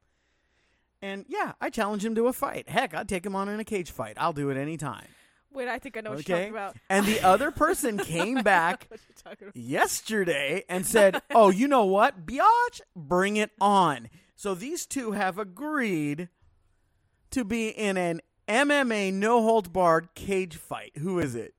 [1.02, 2.70] And yeah i challenge him to a fight.
[2.70, 4.18] Heck i'd take him on in a cage fight.
[4.20, 5.08] I'll do it anytime
[5.54, 6.76] Wait, I think I know what you're talking about.
[6.90, 9.56] and the other person came back what you're talking about.
[9.56, 15.40] yesterday and said, "Oh, you know what, biatch, bring it on." So these two have
[15.40, 16.30] agreed
[17.32, 20.92] to be in an MMA no holds barred cage fight.
[20.98, 21.54] Who is it?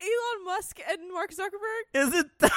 [0.00, 1.82] Elon Musk and Mark Zuckerberg.
[1.94, 2.26] Is it?
[2.40, 2.52] That?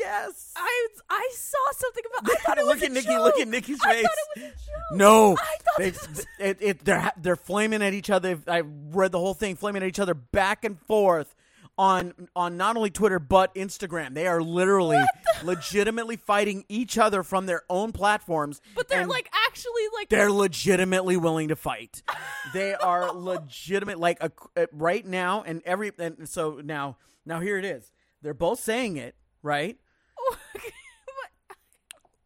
[0.00, 0.52] Yes.
[0.56, 2.30] I I saw something about.
[2.32, 3.06] I thought it was look a at Nikki.
[3.06, 3.24] joke.
[3.24, 4.02] Look at Nikki's I face.
[4.02, 4.98] thought it was a joke.
[4.98, 8.38] No, I thought they, this was- it, it, they're they're flaming at each other.
[8.48, 11.34] I read the whole thing, flaming at each other back and forth
[11.78, 14.14] on on not only Twitter but Instagram.
[14.14, 15.02] They are literally
[15.44, 18.60] legitimately fighting each other from their own platforms.
[18.74, 22.02] But they're like actually like they're legitimately willing to fight.
[22.52, 27.58] They are legitimate like a, uh, right now and every and so now now here
[27.58, 27.92] it is.
[28.22, 29.76] They're both saying it, right?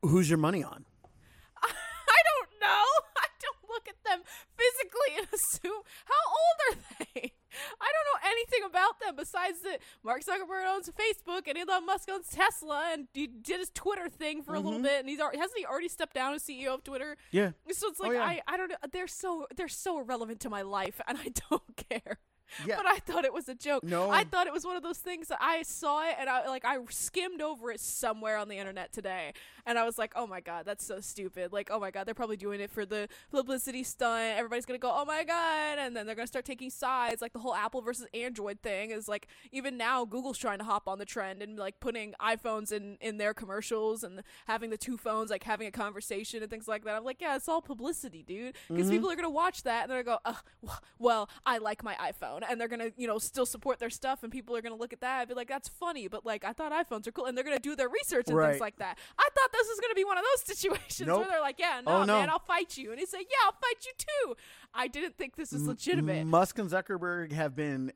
[0.09, 0.85] Who's your money on?
[1.63, 2.85] I don't know.
[3.17, 4.21] I don't look at them
[4.57, 6.79] physically and assume how old are
[7.15, 7.33] they?
[7.81, 12.09] I don't know anything about them besides that Mark Zuckerberg owns Facebook and Elon Musk
[12.11, 14.83] owns Tesla and he did his Twitter thing for a little mm-hmm.
[14.83, 17.17] bit and he's already, hasn't he already stepped down as CEO of Twitter?
[17.31, 17.51] Yeah.
[17.71, 18.25] So it's Oh, like yeah.
[18.25, 18.77] I I don't know.
[18.93, 22.19] They're so they're so irrelevant to my life and I don't care.
[22.67, 22.77] Yeah.
[22.77, 23.85] But I thought it was a joke.
[23.85, 24.11] No.
[24.11, 26.65] I thought it was one of those things that I saw it and I like
[26.65, 29.33] I skimmed over it somewhere on the internet today
[29.67, 32.15] and I was like, "Oh my god, that's so stupid." Like, "Oh my god, they're
[32.15, 34.37] probably doing it for the publicity stunt.
[34.37, 37.23] Everybody's going to go, "Oh my god." And then they're going to start taking sides
[37.23, 40.89] like the whole Apple versus Android thing is like even now Google's trying to hop
[40.89, 44.97] on the trend and like putting iPhones in in their commercials and having the two
[44.97, 46.95] phones like having a conversation and things like that.
[46.95, 49.91] I'm like, "Yeah, it's all publicity, dude." Because people are going to watch that and
[49.91, 53.07] they're going to go, "Uh, well, I like my iPhone." And they're going to, you
[53.07, 55.35] know, still support their stuff and people are going to look at that and be
[55.35, 57.77] like, "That's funny," but like I thought iPhones are cool and they're going to do
[57.77, 58.51] their research and Right.
[58.53, 58.99] things like that.
[59.19, 61.21] I thought this was going to be one of those situations Nope.
[61.21, 62.19] where they're like, "Yeah, no, Oh, no.
[62.19, 64.37] man, I'll fight you." And he said, "Yeah, I'll fight you too."
[64.75, 66.27] I didn't think this was legitimate.
[66.27, 67.93] Musk and Zuckerberg have been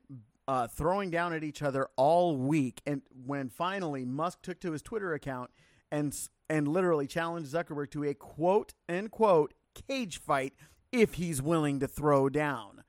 [0.47, 4.81] uh, throwing down at each other all week, and when finally Musk took to his
[4.81, 5.51] Twitter account
[5.91, 6.15] and
[6.49, 9.53] and literally challenged Zuckerberg to a quote unquote
[9.87, 10.53] cage fight
[10.91, 12.83] if he's willing to throw down.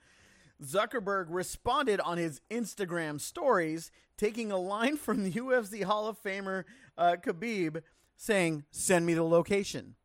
[0.63, 6.65] Zuckerberg responded on his Instagram stories, taking a line from the UFC Hall of Famer
[6.99, 7.83] uh, Khabib,
[8.17, 9.97] saying, "Send me the location."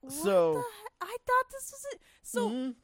[0.00, 0.62] What So-
[1.00, 2.00] I thought this was it.
[2.22, 2.74] So Mhm.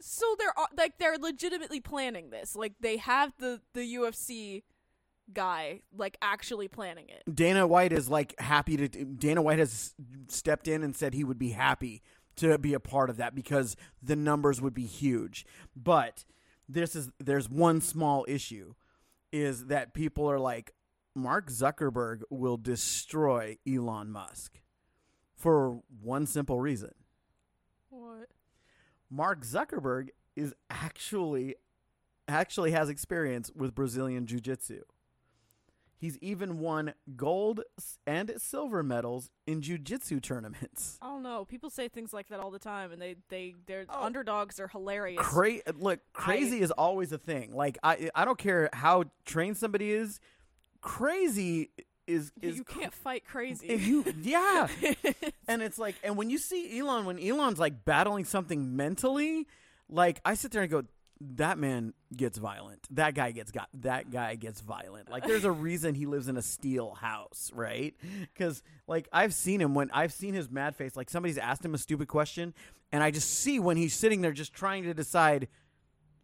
[0.00, 2.54] so they're like they're legitimately planning this.
[2.54, 4.62] Like they have the the UFC
[5.32, 7.22] guy like actually planning it.
[7.34, 8.88] Dana White is like happy to.
[8.88, 9.94] Dana White has
[10.28, 12.02] stepped in and said he would be happy
[12.36, 15.44] to be a part of that because the numbers would be huge.
[15.76, 16.24] But
[16.68, 18.74] this is there's one small issue,
[19.32, 20.74] is that people are like,
[21.14, 24.60] Mark Zuckerberg will destroy Elon Musk,
[25.36, 26.92] for one simple reason.
[27.90, 28.28] What?
[29.10, 31.56] Mark Zuckerberg is actually
[32.28, 34.80] actually has experience with Brazilian jiu-jitsu.
[36.02, 37.60] He's even won gold
[38.08, 40.98] and silver medals in jiu-jitsu tournaments.
[41.00, 41.44] I don't know.
[41.44, 44.02] People say things like that all the time, and they they their Oh.
[44.02, 45.22] underdogs are hilarious.
[45.24, 47.52] Cra- look, crazy is always a thing.
[47.54, 50.18] Like I I don't care how trained somebody is,
[50.80, 51.70] crazy
[52.08, 53.68] is is you can't fight crazy.
[53.68, 54.66] if you yeah.
[55.48, 59.46] and it's like and when you see Elon when Elon's like battling something mentally,
[59.88, 60.82] like I sit there and go
[61.36, 62.86] that man gets violent.
[62.90, 65.10] That guy gets got that guy gets violent.
[65.10, 67.94] Like there's a reason he lives in a steel house, right?
[68.34, 71.74] Cuz like I've seen him when I've seen his mad face like somebody's asked him
[71.74, 72.54] a stupid question
[72.90, 75.48] and I just see when he's sitting there just trying to decide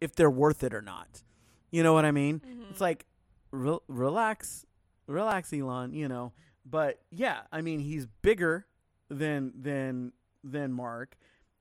[0.01, 1.23] if they're worth it or not.
[1.71, 2.39] You know what I mean?
[2.39, 2.71] Mm-hmm.
[2.71, 3.05] It's like
[3.51, 4.65] re- relax,
[5.07, 5.93] relax, Elon.
[5.93, 6.33] You know,
[6.65, 8.65] but yeah, I mean he's bigger
[9.09, 11.15] than than than Mark,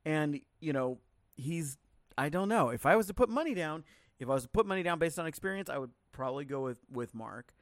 [0.05, 0.99] and you know
[1.37, 1.77] he's.
[2.19, 3.85] I don't know if I was to put money down.
[4.19, 6.79] If I was to put money down based on experience, I would probably go with
[6.93, 7.55] with Mark.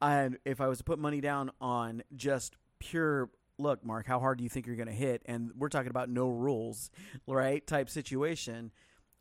[0.00, 4.38] And if I was to put money down on just pure look, Mark, how hard
[4.38, 5.22] do you think you're going to hit?
[5.26, 6.90] And we're talking about no rules,
[7.26, 7.66] right?
[7.66, 8.70] Type situation.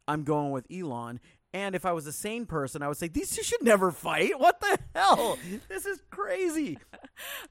[0.07, 1.19] I'm going with Elon.
[1.51, 4.39] And if I was a sane person, I would say these two should never fight.
[4.39, 5.39] What the hell?
[5.67, 6.77] this is crazy.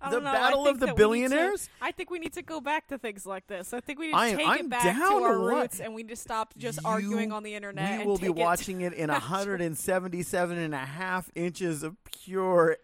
[0.00, 0.32] The know.
[0.32, 1.68] Battle of the need to- billionaires?
[1.82, 3.72] I think we need to go back to things like this.
[3.74, 5.94] I think we need to I take I'm it back down to our roots, and
[5.94, 7.90] we need to stop just arguing on the internet.
[7.90, 11.96] We and will be take it- watching it in 177 and a half inches of
[12.04, 12.76] pure,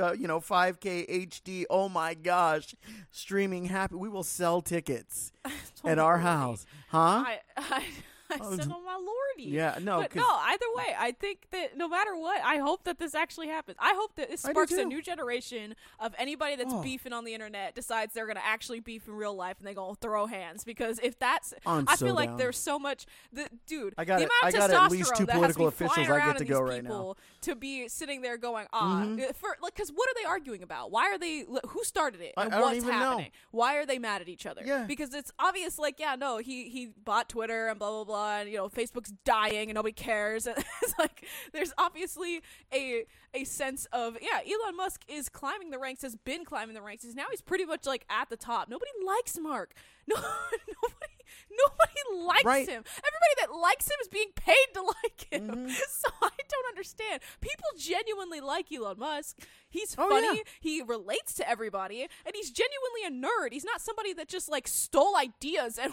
[0.00, 1.64] uh, you know, 5K HD.
[1.68, 2.74] Oh my gosh.
[3.10, 3.96] Streaming happy.
[3.96, 5.32] We will sell tickets
[5.84, 6.64] at our house.
[6.88, 7.24] Huh?
[7.26, 7.84] I, I,
[8.40, 10.26] I Oh, said, "Oh my lordy!" Yeah, no, but no.
[10.28, 13.76] Either way, I think that no matter what, I hope that this actually happens.
[13.80, 16.82] I hope that this sparks a new generation of anybody that's Oh.
[16.82, 19.94] beefing on the internet decides they're gonna actually beef in real life and they gonna
[19.96, 22.38] throw hands because if that's, I'm I so feel like down.
[22.38, 23.06] there's so much.
[23.32, 24.26] The dude, I got the it.
[24.26, 26.10] amount I of got at least testosterone two that has to political be officials flying
[26.10, 26.88] I get around to these go right now.
[26.90, 29.30] people to be sitting there going, ah, Mhm.
[29.30, 30.90] uh, for like, because what are they arguing about?
[30.90, 31.44] Why are they?
[31.68, 32.34] Who started it?
[32.36, 32.94] I- I don't what's even know.
[32.94, 33.30] happening?
[33.50, 34.62] Why are they mad at each other?
[34.64, 34.84] Yeah.
[34.84, 35.78] because it's obvious.
[35.78, 39.12] Like, yeah, no, he he bought Twitter and blah blah blah, and you know, Facebook's
[39.24, 40.46] dying and nobody cares.
[40.52, 42.42] And it's like there's obviously
[42.72, 43.04] a
[43.34, 47.04] a sense of yeah, Elon Musk is climbing the ranks, has been climbing the ranks.
[47.04, 48.68] He's now he's pretty much like at the top.
[48.68, 49.74] Nobody likes Mark.
[50.08, 52.68] No, nobody nobody likes Right.
[52.68, 52.82] him.
[52.86, 55.48] Everybody that likes him is being paid to like him.
[55.68, 55.72] Mhm.
[56.02, 57.20] So I don't understand.
[57.40, 59.38] People genuinely like Elon Musk.
[59.68, 60.38] He's Oh, funny.
[60.38, 60.42] yeah.
[60.60, 63.52] He relates to everybody, and he's genuinely a nerd.
[63.52, 65.92] He's not somebody that just like stole ideas and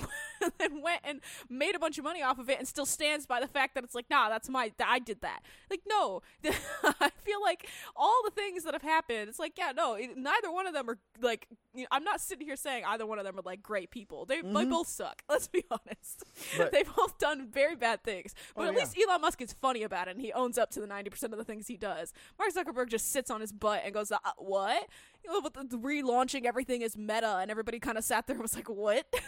[0.57, 3.39] then went and made a bunch of money off of it and still stands by
[3.39, 5.41] the fact that it's like, nah, that's my, I did that.
[5.69, 9.29] Like, no, I feel like all the things that have happened.
[9.29, 11.47] It's like, yeah, no, it, neither one of them are like.
[11.75, 14.25] You know, I'm not sitting here saying either one of them are like great people.
[14.25, 14.71] They they Mhm.
[14.71, 15.21] both suck.
[15.33, 16.23] Let's be honest.
[16.57, 18.33] But- they both done very bad things.
[18.55, 18.79] But Oh, at yeah.
[18.79, 21.37] least Elon Musk is funny about it and he owns up to the 90% of
[21.37, 22.13] the things he does.
[22.37, 24.87] Mark Zuckerberg just sits on his butt and goes, uh, what?
[25.23, 28.41] You know, the, the relaunching everything is meta and everybody kind of sat there and
[28.41, 29.05] was like, what?
[29.13, 29.21] and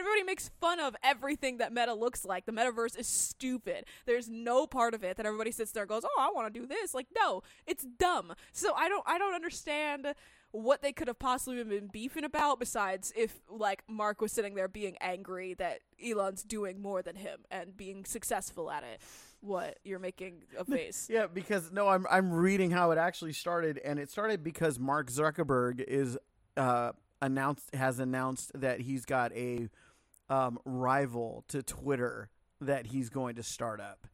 [0.00, 2.46] everybody makes fun of everything that meta looks like.
[2.46, 3.86] The metaverse is stupid.
[4.06, 6.60] There's no part of it that everybody sits there and goes, "Oh, I want to
[6.60, 8.34] do this." Like, no, it's dumb.
[8.52, 10.14] So I don't I don't understand
[10.54, 14.68] what they could have possibly been beefing about besides if like Mark was sitting there
[14.68, 19.00] being angry that Elon's doing more than him and being successful at it.
[19.40, 21.08] What you're making a face?
[21.10, 25.10] Yeah, because no, I'm I'm reading how it actually started, and it started because Mark
[25.10, 26.16] Zuckerberg is
[26.56, 29.68] uh, announced has announced that he's got a
[30.30, 32.30] um, rival to Twitter
[32.60, 34.06] that he's going to start up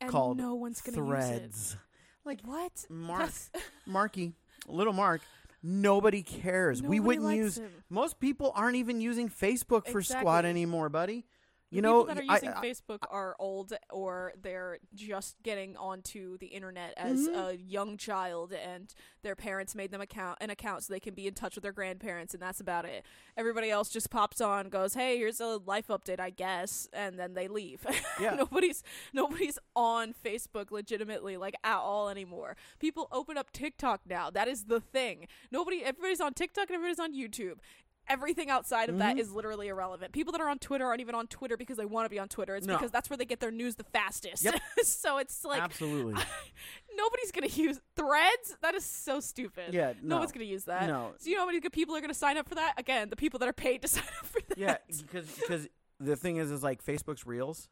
[0.00, 1.76] and called no one's gonna Threads.
[2.24, 2.40] it.
[2.44, 2.86] What?
[2.88, 3.32] Mark,
[3.84, 4.34] Marky,
[4.68, 5.22] little Mark.
[5.62, 6.82] Nobody cares.
[6.82, 7.60] we wouldn't use.
[7.88, 10.50] Most people aren't even using Facebook for Squad Exactly.
[10.50, 11.24] anymore, buddy.
[11.72, 15.74] You The know, people that are using I- Facebook are old or they're just getting
[15.78, 17.48] onto the internet as Mhm.
[17.48, 21.26] a young child and their parents made them account an account so they can be
[21.26, 23.06] in touch with their grandparents and that's about it.
[23.38, 27.32] Everybody else just pops on, goes, "Hey, here's a life update, I guess," and then
[27.32, 27.86] they leave.
[28.20, 28.34] Yeah.
[28.34, 28.82] nobody's
[29.14, 32.54] nobody's on Facebook legitimately like at all anymore.
[32.80, 34.28] People open up TikTok now.
[34.28, 35.26] That is the thing.
[35.50, 37.60] Nobody everybody's on TikTok and everybody's on YouTube.
[38.08, 39.20] Everything outside of that Mhm.
[39.20, 40.12] is literally irrelevant.
[40.12, 42.28] People that are on Twitter aren't even on Twitter because they want to be on
[42.28, 42.56] Twitter.
[42.56, 42.74] It's No.
[42.76, 44.44] because that's where they get their news the fastest.
[44.44, 44.60] Yep.
[44.82, 46.14] so it's like absolutely.
[46.96, 48.56] nobody's gonna use Threads.
[48.60, 49.72] That is so stupid.
[49.72, 50.18] Yeah, no no.
[50.18, 50.86] one's gonna use that.
[50.88, 51.14] No.
[51.18, 52.74] So you know how many good people are gonna sign up for that?
[52.78, 54.58] Again, the people that are paid to sign up for that.
[54.58, 55.68] Yeah, because because
[56.00, 57.68] the thing is, is like Facebook's Reels,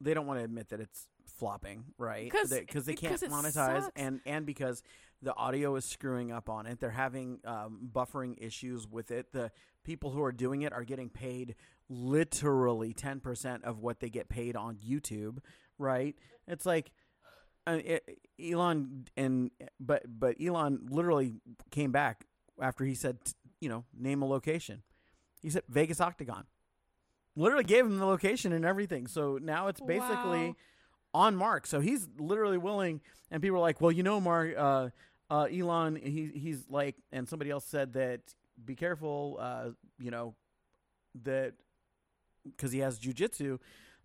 [0.00, 2.24] they don't want to admit that it's flopping, right?
[2.30, 3.52] because they, can't monetize,
[3.82, 3.90] sucks.
[3.96, 4.82] and and because
[5.24, 6.78] the audio is screwing up on it.
[6.80, 9.32] They're having um, buffering issues with it.
[9.32, 9.50] The
[9.84, 11.56] people who are doing it are getting paid
[11.88, 15.38] literally ten percent of what they get paid on YouTube,
[15.78, 16.14] right?
[16.46, 16.90] It's like.
[17.66, 19.50] Uh, it, Elon and
[19.80, 21.32] but but Elon literally
[21.70, 22.26] came back
[22.60, 24.82] after he said, t- you know, name a location.
[25.40, 26.44] He said Vegas Octagon.
[27.36, 29.06] Literally gave him the location and everything.
[29.06, 30.54] So now it's basically Wow.
[31.14, 31.66] on Mark.
[31.66, 33.00] So he's literally willing.
[33.30, 34.90] And people are like, well, you know, Mark, uh,
[35.30, 38.20] uh, Elon, he, he's like, and somebody else said that
[38.64, 40.34] be careful, uh, you know,
[41.22, 41.54] that
[42.44, 43.58] because he has jujitsu.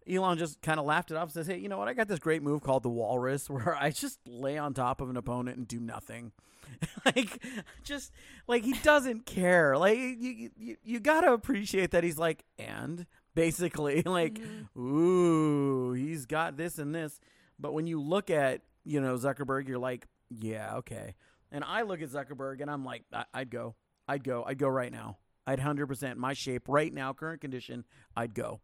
[0.10, 1.88] Elon just kind of laughed it off and says, Hey, you know what?
[1.88, 5.10] I got this great move called the walrus where I just lay on top of
[5.10, 6.32] an opponent and do nothing.
[7.06, 7.44] like,
[7.84, 8.12] just
[8.48, 9.78] like he doesn't care.
[9.78, 13.06] Like, you, you, you got to appreciate that he's like, and
[13.36, 14.68] basically, like, Mhm.
[14.82, 17.20] ooh, he's got this and this.
[17.60, 21.16] But when you look at, you know, Zuckerberg, you're like, yeah, okay.
[21.52, 23.76] And I look at Zuckerberg and I'm like, I- I'd go.
[24.08, 24.44] I'd go.
[24.46, 25.18] I'd go right now.
[25.48, 28.62] I'd 100% my shape right now, current condition, I'd go.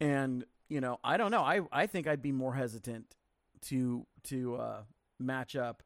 [0.00, 1.42] And, you know, I don't know.
[1.42, 3.14] I, I think I'd be more hesitant
[3.68, 4.82] to to uh,
[5.18, 5.82] match up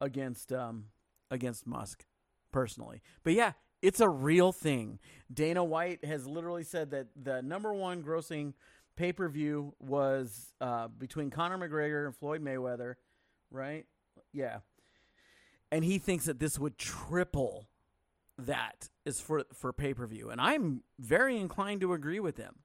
[0.00, 0.86] against um
[1.30, 2.04] against Musk
[2.52, 3.02] personally.
[3.24, 3.52] But yeah,
[3.82, 4.98] it's a real thing.
[5.32, 8.54] Dana White has literally said that the number one grossing
[8.96, 12.94] pay per view was uh, between Conor McGregor and Floyd Mayweather,
[13.50, 13.86] right?
[14.32, 14.58] Yeah,
[15.70, 17.68] and he thinks that this would triple
[18.38, 22.56] that is for for pay per view, and I'm very inclined to agree with him.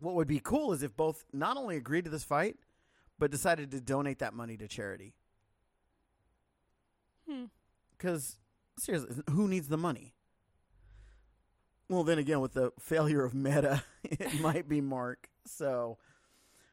[0.00, 2.56] What would be cool is if both not only agreed to this fight,
[3.18, 5.14] but decided to donate that money to charity.
[7.28, 7.44] Hmm.
[7.96, 8.38] Because
[8.78, 10.14] seriously, who needs the money?
[11.88, 15.28] Well, then again, with the failure of Meta, it might be Mark.
[15.46, 15.98] So,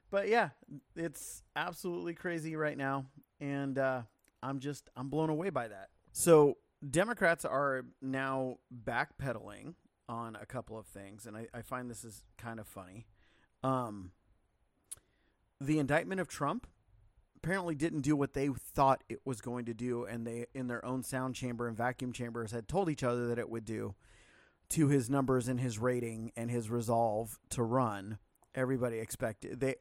[0.09, 0.49] but yeah,
[0.95, 3.05] it's absolutely crazy right now,
[3.41, 4.03] and uh,
[4.41, 5.89] I'm just I'm blown away by that.
[6.13, 9.73] So Democrats are now backpedaling
[10.07, 13.07] on a couple of things, and I, I find this is kind of funny.
[13.63, 14.11] Um,
[15.59, 16.67] the indictment of Trump
[17.37, 20.83] apparently didn't do what they thought it was going to do, and they, in their
[20.85, 23.95] own sound chamber and vacuum chambers, had told each other that it would do
[24.69, 28.17] to his numbers and his rating and his resolve to run.
[28.53, 29.75] Everybody expected they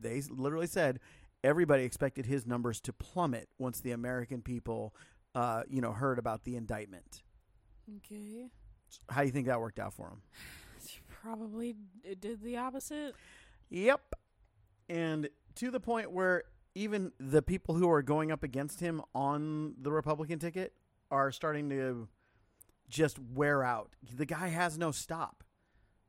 [0.00, 1.00] they literally said
[1.42, 4.94] everybody expected his numbers to plummet once the American people,
[5.34, 7.22] uh, you know, heard about the indictment.
[7.96, 8.46] Okay.
[9.08, 10.22] How do you think that worked out for him?
[11.22, 11.76] probably
[12.20, 13.14] did the opposite.
[13.68, 14.14] Yep.
[14.88, 19.74] And to the point where even the people who are going up against him on
[19.80, 20.72] the Republican ticket
[21.10, 22.08] are starting to
[22.88, 23.90] just wear out.
[24.14, 25.44] The guy has no stop.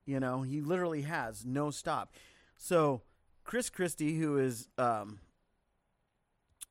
[0.05, 2.13] You know, he literally has no stop.
[2.57, 3.01] So,
[3.43, 5.19] Chris Christie, who is um,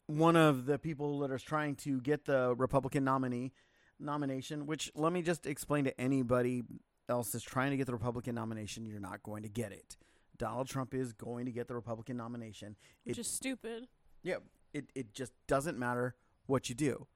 [0.07, 3.53] one of the people that is trying to get the Republican nominee
[3.99, 6.63] nomination, which let me just explain to anybody
[7.09, 9.97] else that's trying to get the Republican nomination, you're not going to get it.
[10.39, 12.77] Donald Trump is going to get the Republican nomination.
[13.05, 13.89] Which It- is stupid.
[14.23, 14.37] Yeah,
[14.73, 16.15] it it just doesn't matter
[16.47, 17.07] what you do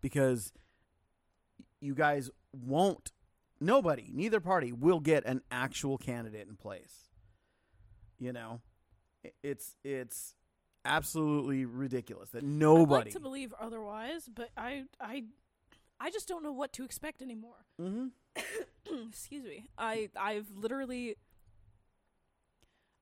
[0.00, 0.52] because
[1.80, 3.12] you guys won't
[3.60, 7.10] nobody, neither party will get an actual candidate in place.
[8.18, 8.60] You know,
[9.42, 10.34] it's it's
[10.84, 13.00] absolutely ridiculous that nobody.
[13.00, 15.24] I'd like to believe otherwise, but I I
[15.98, 17.64] I just don't know what to expect anymore.
[17.80, 18.10] Mhm.
[19.08, 19.68] Excuse me.
[19.78, 21.16] I I've literally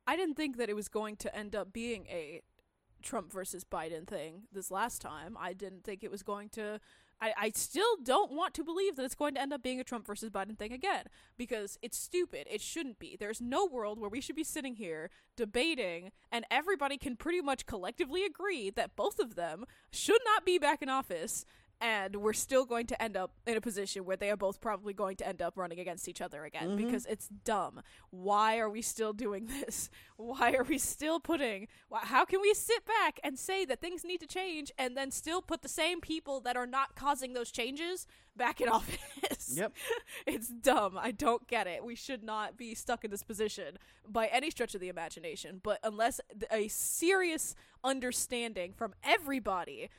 [0.07, 2.43] I didn't think that it was going to end up being a
[3.03, 5.37] Trump versus Biden thing this last time.
[5.39, 6.81] I didn't think it was going to
[7.25, 9.85] I, I still don't want to believe that it's going to end up being a
[9.85, 11.05] Trump versus Biden thing again
[11.39, 12.47] because it's stupid.
[12.51, 13.17] It shouldn't be.
[13.19, 17.65] There's no world where we should be sitting here debating and everybody can pretty much
[17.65, 21.47] collectively agree that both of them should not be back in office
[21.81, 24.93] and we're still going to end up in a position where they are both probably
[24.95, 26.77] going to end up running against each other again Mhm.
[26.77, 27.83] because it's dumb.
[28.11, 29.91] Why are we still doing this?
[30.17, 34.05] Why are we still putting why, how can we sit back and say that things
[34.05, 37.51] need to change and then still put the same people that are not causing those
[37.51, 38.07] changes
[38.37, 39.55] back in office?
[39.57, 39.73] Yep.
[40.27, 40.97] it's dumb.
[40.99, 41.85] I don't get it.
[41.85, 45.81] We should not be stuck in this position by any stretch of the imagination, but
[45.83, 46.21] unless
[46.51, 49.91] a serious understanding from everybody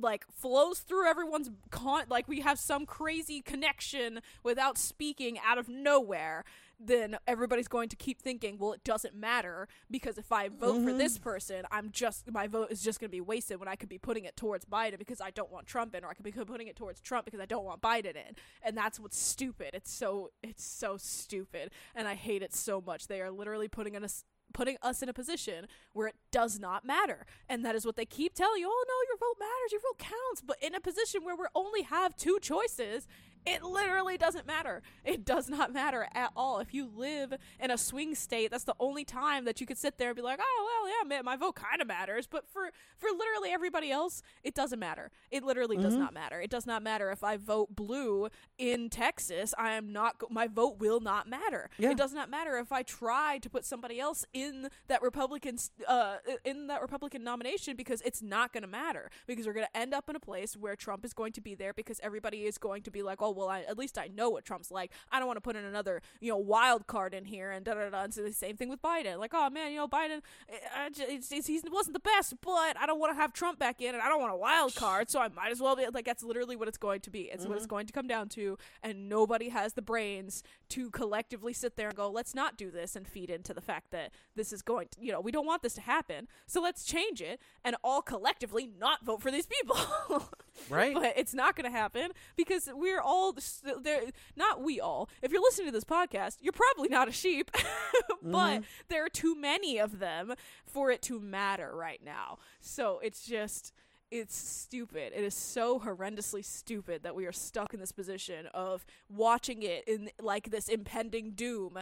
[0.00, 5.68] like flows through everyone's con like we have some crazy connection without speaking out of
[5.68, 6.44] nowhere
[6.84, 10.92] then everybody's going to keep thinking well it doesn't matter because if i vote for
[10.92, 11.22] this mm-hmm.
[11.22, 13.98] person i'm just my vote is just going to be wasted when i could be
[13.98, 16.66] putting it towards biden because i don't want trump in or i could be putting
[16.66, 18.36] it towards trump because i don't want biden in.
[18.62, 19.70] And that's what's stupid.
[19.74, 21.70] It's so it's so stupid.
[21.94, 23.06] And i hate it so much.
[23.06, 27.26] They are literally putting us putting us in a position where it does not matter.
[27.48, 28.68] And that is what they keep telling you.
[28.70, 30.42] Oh no, your vote matters, your vote counts.
[30.44, 33.06] But in a position where we only have two choices,
[33.44, 34.82] it literally doesn't matter.
[35.04, 36.58] It does not matter at all.
[36.60, 39.98] If you live in a swing state, that's the only time that you could sit
[39.98, 42.70] there and be like, "Oh, well, yeah, man, my vote kind of matters." But for
[42.96, 45.10] for literally everybody else, it doesn't matter.
[45.30, 46.40] It literally does not matter.
[46.40, 48.28] It does not matter if I vote blue
[48.58, 49.54] in Texas.
[49.58, 51.68] I am not go- my vote will not matter.
[51.78, 51.90] Yeah.
[51.90, 55.56] It does not matter if I try to put somebody else in that Republican
[55.88, 59.76] uh in that Republican nomination because it's not going to matter because we're going to
[59.76, 62.58] end up in a place where Trump is going to be there because everybody is
[62.58, 64.92] going to be like, "Oh, well, I, at least I know what Trump's like.
[65.10, 67.74] I don't want to put in another, you know, wild card in here and da
[67.74, 69.18] da da." And so the same thing with Biden.
[69.18, 72.34] Like, "Oh man, you know, Biden eh, I, j- it's, it's, he wasn't the best,
[72.42, 74.74] but I don't want to have Trump back in and I don't want a wild
[74.74, 77.22] card, so I might as well be like that's literally what it's going to be.
[77.32, 81.52] It's what it's going to come down to and nobody has the brains to collectively
[81.52, 84.54] sit there and go, let's not do this and feed into the fact that this
[84.54, 86.26] is going to, you know, we don't want this to happen.
[86.46, 89.76] So let's change it and all collectively not vote for these people.
[90.68, 90.94] Right?
[90.94, 93.34] but it's not going to happen because we're all
[93.80, 94.02] there.
[94.36, 95.08] Not we all.
[95.22, 97.50] If you're listening to this podcast, you're probably not a sheep,
[98.22, 98.62] but mm-hmm.
[98.88, 100.34] there are too many of them
[100.66, 102.38] for it to matter right now.
[102.60, 103.72] So it's just.
[104.12, 105.14] It's stupid.
[105.16, 109.84] It is so horrendously stupid that we are stuck in this position of watching it
[109.88, 111.78] in like this impending doom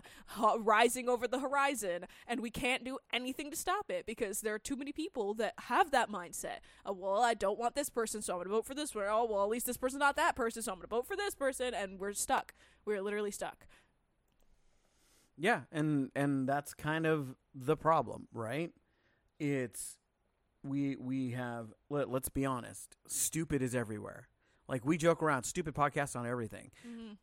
[0.61, 4.61] rising over the horizon, and we can't do anything to stop it because there are
[4.61, 6.61] too many people that have that mindset.
[6.89, 9.07] Uh, well, I don't want this person, so I'm to vote for this one.
[9.09, 11.35] Oh, well, at least this person's not that person, so I'm to vote for this
[11.35, 12.55] person, and we're stuck.
[12.85, 13.66] We're literally stuck.
[15.37, 18.70] Yeah, and and that's kind of the problem, right?
[19.41, 19.97] It's
[20.63, 24.29] we we have let, let's be honest, stupid is everywhere.
[24.69, 26.71] Like we joke around, stupid podcasts on everything.
[26.87, 27.15] Mm-hmm.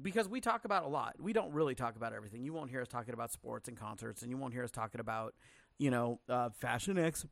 [0.00, 1.16] Because we talk about a lot.
[1.20, 2.42] We don't really talk about everything.
[2.42, 5.00] You won't hear us talking about sports and concerts and you won't hear us talking
[5.02, 5.34] about,
[5.78, 7.26] you know, uh, fashion ex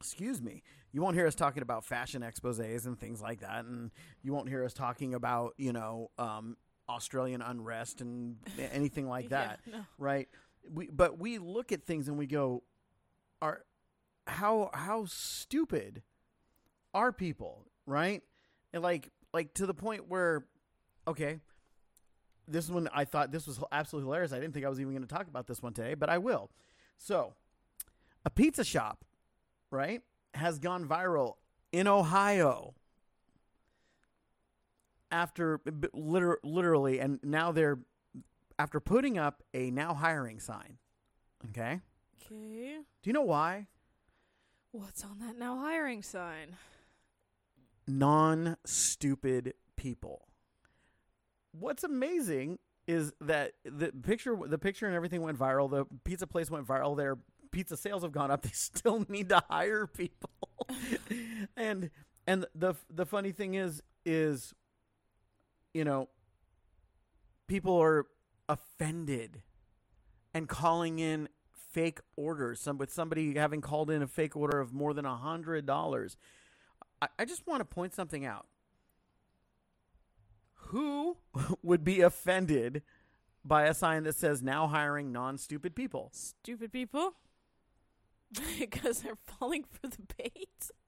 [0.00, 0.62] excuse me.
[0.92, 3.92] You won't hear us talking about fashion exposés and things like that and
[4.22, 6.56] you won't hear us talking about, you know, um,
[6.88, 8.38] Australian unrest and
[8.72, 9.84] anything like that Yeah, no.
[9.98, 10.28] right?
[10.68, 12.64] We but we look at things and we go,
[13.40, 13.62] are
[14.28, 16.02] how how stupid
[16.94, 18.22] are people, right?
[18.72, 20.46] And like like to the point where,
[21.06, 21.40] okay,
[22.46, 24.32] this one I thought this was absolutely hilarious.
[24.32, 26.18] I didn't think I was even going to talk about this one today, but I
[26.18, 26.50] will.
[26.98, 27.34] So,
[28.24, 29.04] a pizza shop,
[29.70, 30.02] right,
[30.34, 31.34] has gone viral
[31.72, 32.74] in Ohio
[35.10, 35.60] after
[35.92, 37.78] liter- literally, and now they're
[38.58, 40.78] after putting up a now hiring sign.
[41.50, 41.80] Okay?
[42.20, 42.78] Okay.
[43.02, 43.68] Do you know why?
[44.72, 46.56] What's on that now hiring sign?
[47.86, 50.28] Non-stupid people.
[51.52, 55.70] What's amazing is that the picture the picture and everything went viral.
[55.70, 56.96] The pizza place went viral.
[56.96, 57.16] Their
[57.50, 58.42] pizza sales have gone up.
[58.48, 60.30] They still need to hire people.
[61.56, 61.90] and
[62.26, 64.54] and the the funny thing is is
[65.72, 66.08] you know
[67.46, 68.06] people are
[68.48, 69.42] offended
[70.34, 71.28] and calling in
[71.78, 75.64] fake orders some with somebody having called in a fake order of more than hundred
[75.64, 76.16] dollars.
[77.00, 78.46] I, I just want to point something out.
[80.54, 81.18] Who
[81.62, 82.82] would be offended
[83.44, 87.14] by a sign that says now hiring non-stupid people Stupid people.
[88.58, 90.70] because they're falling for the bait.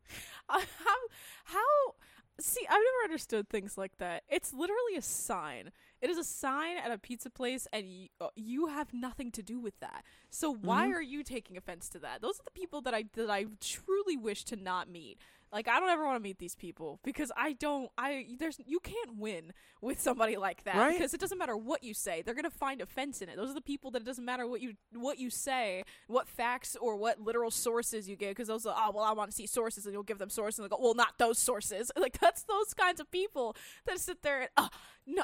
[0.49, 0.97] Uh, how
[1.45, 1.95] how
[2.41, 4.25] see i've never understood things like that.
[4.29, 5.71] It's literally a sign
[6.01, 9.43] it is a sign at a pizza place and y- uh, you have nothing to
[9.43, 10.05] do with that.
[10.31, 10.95] So why Mhm.
[10.95, 12.21] are you taking offense to that?
[12.23, 15.19] Those are the people that i that i truly wish to not meet
[15.53, 18.79] like i don't ever want to meet these people because i don't i there's you
[18.81, 20.93] can't win with somebody like that Right.
[20.97, 23.37] because it doesn't matter what you say they're gonna find offense in it.
[23.37, 26.77] Those are the people that it doesn't matter what you what you say what facts
[26.81, 29.47] or what literal sources you give because those are oh well i want to see
[29.47, 30.59] sources and you'll give them sources.
[30.59, 31.91] And they go well not those sources.
[32.01, 33.55] Like that's those kinds of people
[33.87, 34.69] that sit there and uh,
[35.07, 35.23] no,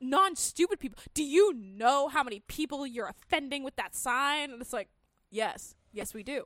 [0.00, 0.98] non-stupid people.
[1.14, 4.50] Do you know how many people you're offending with that sign?
[4.50, 4.88] And it's like
[5.30, 6.44] yes yes we do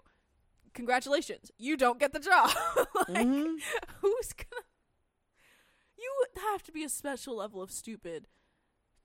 [0.75, 2.51] congratulations you don't get the job.
[3.09, 3.59] Like Mhm.
[4.01, 4.65] who's gonna
[5.97, 8.27] you would have to be a special level of stupid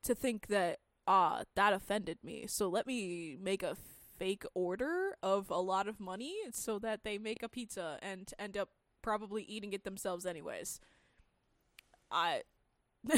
[0.03, 2.45] to think that ah that offended me.
[2.47, 3.75] So let me make a
[4.17, 8.57] fake order of a lot of money so that they make a pizza and end
[8.57, 8.69] up
[9.01, 10.79] probably eating it themselves anyways.
[12.11, 12.43] I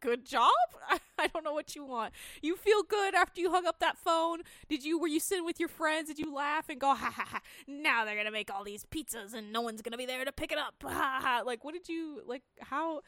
[0.00, 0.52] good job?
[0.88, 2.12] I, I don't know what you want.
[2.42, 4.40] You feel good after you hung up that phone?
[4.68, 6.08] Did you were you sitting with your friends?
[6.08, 9.34] Did you laugh and go ha ha ha now they're gonna make all these pizzas
[9.34, 10.74] and no one's gonna be there to pick it up.
[10.82, 11.42] Ha ha ha.
[11.44, 13.00] like what did you like how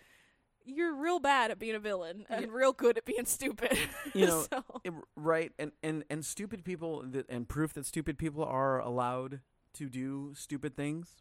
[0.64, 2.50] you're real bad at being a villain and Yeah.
[2.52, 3.78] real good at being stupid.
[4.14, 8.18] You know, so, It- right and, and and stupid people that, and proof that stupid
[8.18, 9.40] people are allowed
[9.74, 11.16] to do stupid things.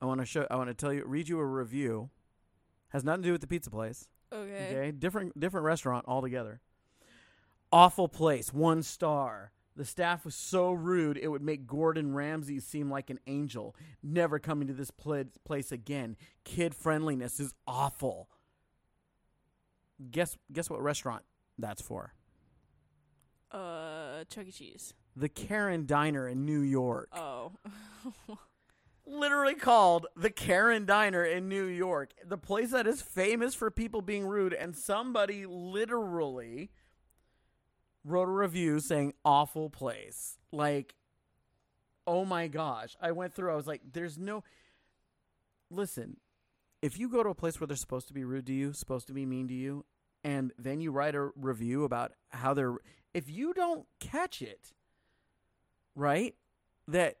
[0.00, 2.10] I want to show i want to tell you read you a review.
[2.88, 4.90] Has nothing to do with the pizza place okay, okay?
[4.92, 6.60] Different different restaurant altogether.
[7.70, 8.52] Awful place.
[8.52, 9.52] One star.
[9.74, 13.74] The staff was so rude it would make gordon ramsay seem like an angel.
[14.02, 16.16] Never coming to this pla- place again.
[16.44, 18.28] Kid friendliness is awful.
[20.10, 21.22] Guess guess what restaurant
[21.58, 22.12] that's for?
[23.50, 24.52] Uh chuck e.
[24.52, 24.94] Cheese.
[25.16, 27.08] The Karen Diner in New York.
[27.14, 27.52] oh
[29.12, 32.14] Literally called the Karen Diner in New York.
[32.24, 36.70] The place that is famous for people being rude, and somebody literally
[38.04, 40.38] wrote a review saying awful place.
[40.50, 40.94] Like,
[42.06, 42.96] oh my gosh.
[43.02, 44.44] I went through, I was like, there's no.
[45.70, 46.16] Listen,
[46.80, 49.06] if you go to a place where they're supposed to be rude to you, supposed
[49.08, 49.84] to be mean to you,
[50.24, 52.76] and then you write a review about how they're.
[53.12, 54.72] If you don't catch it,
[55.94, 56.34] right?
[56.88, 57.16] That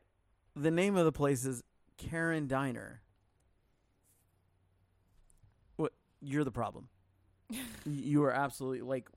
[0.56, 1.62] the name of the place is
[2.10, 3.00] Karen Diner.
[5.76, 5.92] What?
[6.20, 6.88] You're the problem.
[7.84, 9.08] You are absolutely like,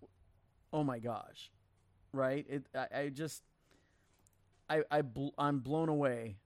[0.74, 1.52] oh my gosh,
[2.12, 2.46] right?
[2.50, 2.66] It.
[2.76, 3.44] I, I just.
[4.70, 6.38] I I bl- I'm blown away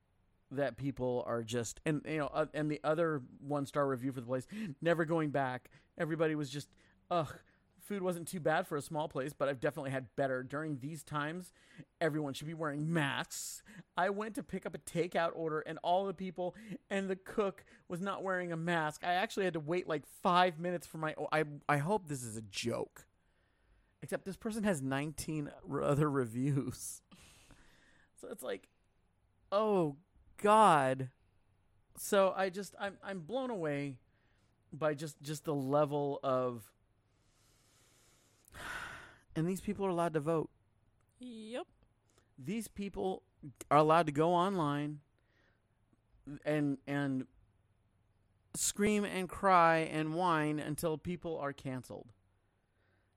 [0.52, 4.20] that people are just and you know uh, and the other one star review for
[4.20, 4.46] the place
[4.82, 5.70] never going back.
[5.98, 6.70] Everybody was just
[7.10, 7.34] ugh.
[7.90, 11.04] Food wasn't too bad for a small place, but I've definitely had better during these
[11.04, 11.52] times.
[12.00, 13.64] Everyone should be wearing masks.
[13.98, 16.56] I went to pick up a takeout order, and all the people
[16.92, 19.02] and the cook was not wearing a mask.
[19.04, 21.16] I actually had to wait like five minutes for my.
[21.32, 23.08] I I hope this is a joke.
[24.04, 25.50] Except this person has 19
[25.82, 27.02] other reviews,
[28.22, 28.70] so it's like,
[29.52, 29.96] oh
[30.38, 31.10] God.
[31.98, 33.96] So I just I'm I'm blown away
[34.72, 36.72] by just just the level of.
[39.40, 40.50] And these people are allowed to vote
[41.20, 41.66] yep
[42.38, 43.24] these people
[43.70, 45.00] are allowed to go online
[46.46, 47.26] and and
[48.56, 52.12] scream and cry and whine until people are canceled.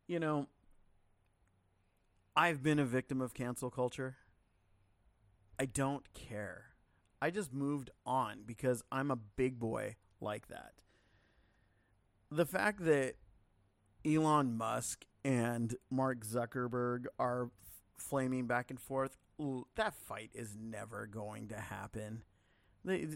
[0.06, 0.48] You know,
[2.36, 4.16] I've been a victim of cancel culture.
[5.58, 6.66] I don't care.
[7.20, 10.72] I just moved on because I'm a big boy like that.
[12.30, 13.14] The fact that
[14.04, 17.50] Elon Musk and Mark Zuckerberg are f-
[17.96, 19.16] flaming back and forth,
[19.76, 22.22] that fight is never going to happen.
[22.84, 23.06] They,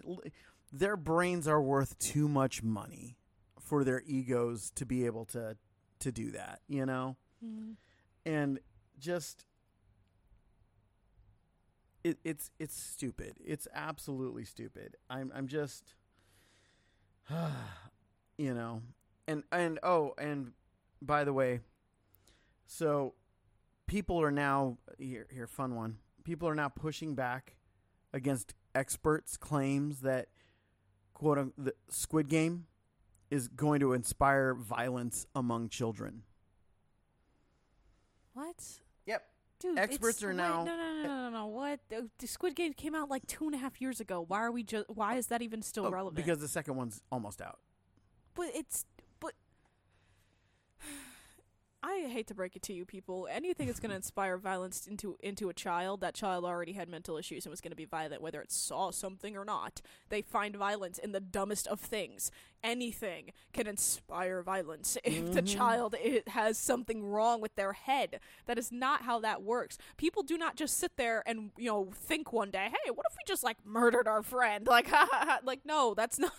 [0.73, 3.17] their brains are worth too much money
[3.61, 5.57] for their egos to be able to
[5.99, 7.17] to do that, you know?
[7.45, 7.77] Mm.
[8.25, 8.61] and
[8.99, 9.47] just
[12.05, 13.35] it, it's it's stupid.
[13.45, 14.97] It's absolutely stupid.
[15.11, 15.95] I'm I'm just
[18.39, 18.83] you know.
[19.27, 20.53] And and oh, and
[21.03, 21.61] by the way,
[22.67, 23.15] so
[23.87, 25.99] people are now here here fun one.
[26.25, 27.57] People are now pushing back
[28.13, 30.29] against experts' claims that
[31.15, 32.67] quote unquote, the Squid Game
[33.31, 36.23] is going to inspire violence among children.
[38.35, 38.63] What?
[39.07, 39.23] Yep.
[39.61, 41.47] Dude, Experts are now- No, no, no, no, no.
[41.47, 41.81] What?
[41.89, 44.23] The, Squid Game came out like two and a half years ago.
[44.27, 44.91] Why are we just?
[44.91, 46.17] Why is that even still Oh, relevant?
[46.17, 47.59] because the second one's almost out.
[48.35, 48.85] but it's.
[51.89, 53.29] I hate to break it to you, people.
[53.31, 57.17] Anything that's going to inspire violence into into a child, that child already had mental
[57.17, 59.81] issues and was going to be violent, whether it saw something or not.
[60.09, 62.31] They find violence in the dumbest of things.
[62.65, 65.57] Anything can inspire violence if the Mhm.
[65.57, 68.19] child it has something wrong with their head.
[68.47, 69.79] That is not how that works.
[69.97, 73.15] People do not just sit there and you know think one day, "Hey, what if
[73.17, 75.39] we just like murdered our friend?" Like, ha ha ha.
[75.45, 76.33] Like, no, that's not.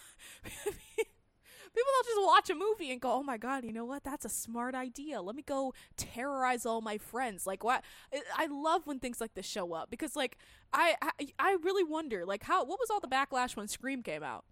[1.77, 4.03] People don't just watch a movie and go, "Oh my god, you know what?
[4.03, 5.21] That's a smart idea.
[5.21, 7.83] Let me go terrorize all my friends." Like what?
[8.13, 10.37] I- I love when things like this show up because like
[10.73, 14.23] I I, I really wonder like how what was all the backlash when Scream came
[14.23, 14.43] out?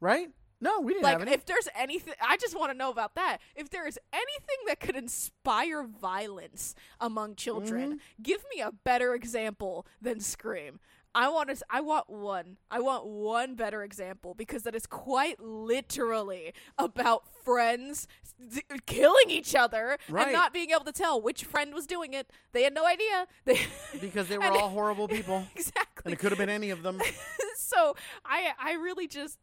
[0.00, 0.30] Right?
[0.58, 1.32] No, we didn't Like have any.
[1.32, 3.38] if there's anything I just want to know about that.
[3.54, 8.22] If there is anything that could inspire violence among children, Mm-hmm.
[8.22, 10.80] give me a better example than Scream.
[11.18, 12.58] I want to I want one.
[12.70, 18.06] I want one better example because that is quite literally about friends
[18.54, 20.24] d- killing each other Right.
[20.24, 22.30] and not being able to tell which friend was doing it.
[22.52, 23.26] They had no idea.
[23.46, 23.60] They
[23.98, 27.00] because they were all horrible people, exactly and it could have been any of them.
[27.56, 29.38] so I I really just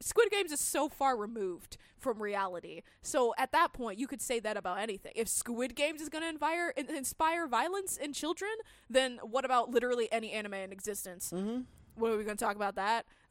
[0.00, 2.82] Squid Games is so far removed from reality.
[3.02, 5.12] So at that point, you could say that about anything.
[5.14, 8.50] If Squid Games is going to inspire inspire violence in children,
[8.90, 11.32] then what about literally any anime in existence?
[11.34, 11.62] Mm-hmm.
[11.94, 13.04] What are we going to talk about that?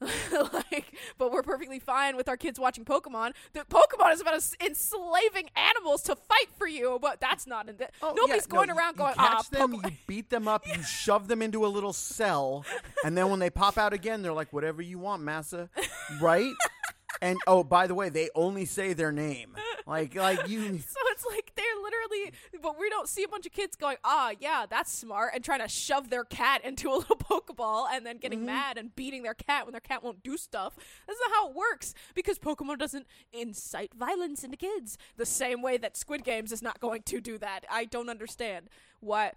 [0.52, 3.32] like, but we're perfectly fine with our kids watching Pokemon.
[3.54, 7.76] The Pokemon is about us enslaving animals to fight for you, but that's not in
[7.76, 7.88] the.
[8.02, 9.90] Nobody's going around going, Oh, you ah, catch them, Pokemon.
[9.90, 12.64] you beat them up, you shove them into a little cell,
[13.04, 15.68] and then when they pop out again, they're like, "Whatever you want, massa,"
[16.20, 16.54] right?
[17.20, 19.56] And oh, by the way, they only say their name.
[19.86, 20.60] Like, like you.
[20.92, 22.32] So it's like they're literally,
[22.62, 25.60] but we don't see a bunch of kids going, ah, yeah, that's smart, and trying
[25.60, 29.34] to shove their cat into a little Pokeball and then getting mad and beating their
[29.34, 30.74] cat when their cat won't do stuff.
[31.06, 35.76] That's not how it works because Pokemon doesn't incite violence into kids the same way
[35.78, 37.64] that Squid Games is not going to do that.
[37.70, 38.68] I don't understand
[39.02, 39.32] why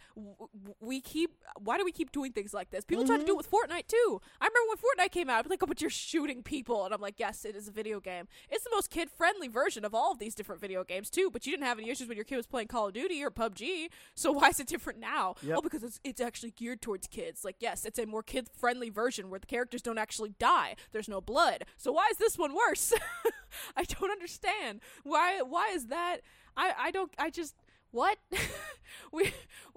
[0.79, 1.31] we keep.
[1.57, 2.85] Why do we keep doing things like this?
[2.85, 3.37] People tried to do it mm-hmm.
[3.37, 4.21] with Fortnite too.
[4.39, 6.93] I remember when Fortnite came out, I'd be like, oh, but you're shooting people, and
[6.93, 8.27] I'm like, yes, it is a video game.
[8.49, 11.29] It's the most kid-friendly version of all of these different video games too.
[11.31, 13.31] But you didn't have any issues when your kid was playing Call of Duty or
[13.31, 13.87] PUBG.
[14.15, 15.35] So why is it different now?
[15.41, 15.57] Yep.
[15.57, 17.43] Oh, because it's it's actually geared towards kids.
[17.43, 20.75] Like, yes, it's a more kid-friendly version where the characters don't actually die.
[20.91, 21.65] There's no blood.
[21.77, 22.93] So why is this one worse?
[23.77, 24.81] I don't understand.
[25.03, 26.17] Why why is that?
[26.57, 27.11] I I don't.
[27.17, 27.55] I just.
[27.95, 28.17] What?
[29.13, 29.31] we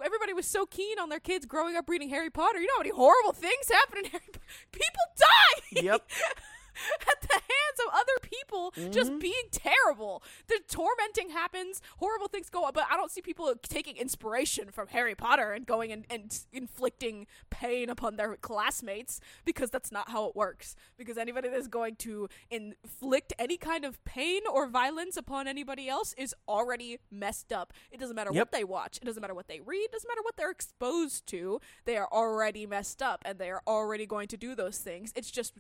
[0.05, 2.59] everybody was so keen on their kids growing up reading Harry Potter.
[2.59, 4.45] You know how many horrible things happen in Harry Potter?
[4.73, 5.83] People die.
[5.83, 6.11] Yep.
[7.09, 9.19] at the hands of other people just Mm-hmm.
[9.21, 10.23] being terrible.
[10.49, 14.89] The tormenting happens, horrible things go on, but I don't see people taking inspiration from
[14.89, 20.27] Harry Potter and going and, and inflicting pain upon their classmates because that's not how
[20.27, 20.77] it works.
[20.99, 26.15] Because anybody that's going to inflict any kind of pain or violence upon anybody else
[26.19, 27.73] is already messed up.
[27.91, 28.41] It doesn't matter Yep.
[28.41, 31.27] what they watch, it doesn't matter what they read, it doesn't matter what they're exposed
[31.29, 31.61] to.
[31.87, 35.13] They are already messed up and they are already going to do those things.
[35.17, 35.55] It's just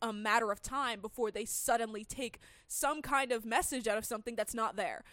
[0.00, 4.34] a matter of time before they suddenly take some kind of message out of something
[4.34, 5.04] that's not there.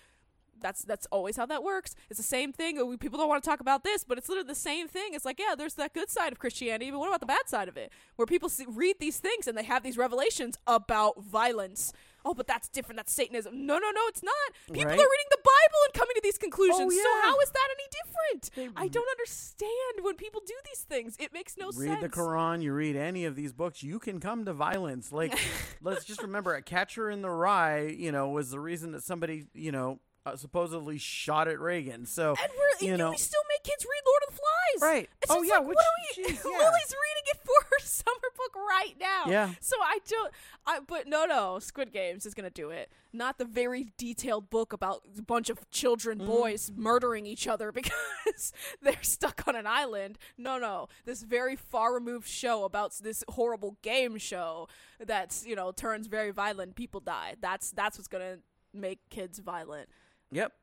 [0.62, 1.95] That's that's always how that works.
[2.09, 2.86] It's the same thing.
[2.88, 5.14] We, people don't want to talk about this, but it's literally the same thing.
[5.14, 7.68] It's like, yeah, there's that good side of Christianity, but what about the bad side
[7.68, 7.91] of it?
[8.16, 11.93] Where people see, read these things and they have these revelations about violence.
[12.24, 12.97] Oh, but that's different.
[12.97, 13.66] That's Satanism.
[13.66, 14.34] No, no, no, it's not.
[14.68, 14.91] People Right.
[14.93, 16.93] are reading the Bible and coming to these conclusions.
[16.95, 17.01] yeah.
[17.01, 18.74] So how is that any different?
[18.76, 19.72] They- I don't understand
[20.03, 21.16] when people do these things.
[21.20, 21.89] It makes no read sense.
[21.89, 25.12] Read the Quran, you read any of these books, you can come to violence.
[25.12, 25.34] Like,
[25.82, 29.45] let's just remember, a catcher in the rye, you know, was the reason that somebody,
[29.55, 32.05] you know, uh, supposedly shot at Reagan.
[32.05, 34.82] So, And we're, you you know, we still make kids read Lord of the Flies.
[34.89, 35.09] Right.
[35.22, 36.24] It's Oh, yeah, like, which- what are we?
[36.24, 36.49] jeez, yeah.
[36.51, 39.24] Lily's reading it for her summer book right now.
[39.32, 39.51] Yeah.
[39.59, 40.32] So I don't.
[40.67, 41.57] I but no, no.
[41.59, 42.91] Squid Games is gonna do it.
[43.13, 46.28] Not the very detailed book about a bunch of children, Mm-hmm.
[46.28, 50.17] boys murdering each other because they're stuck on an island.
[50.38, 50.88] No, no.
[51.05, 54.67] This very far removed show about this horrible game show
[55.03, 56.76] that's you know turns very violent.
[56.76, 57.36] People die.
[57.41, 58.38] That's that's what's gonna
[58.74, 59.89] make kids violent.
[60.32, 60.53] Yep.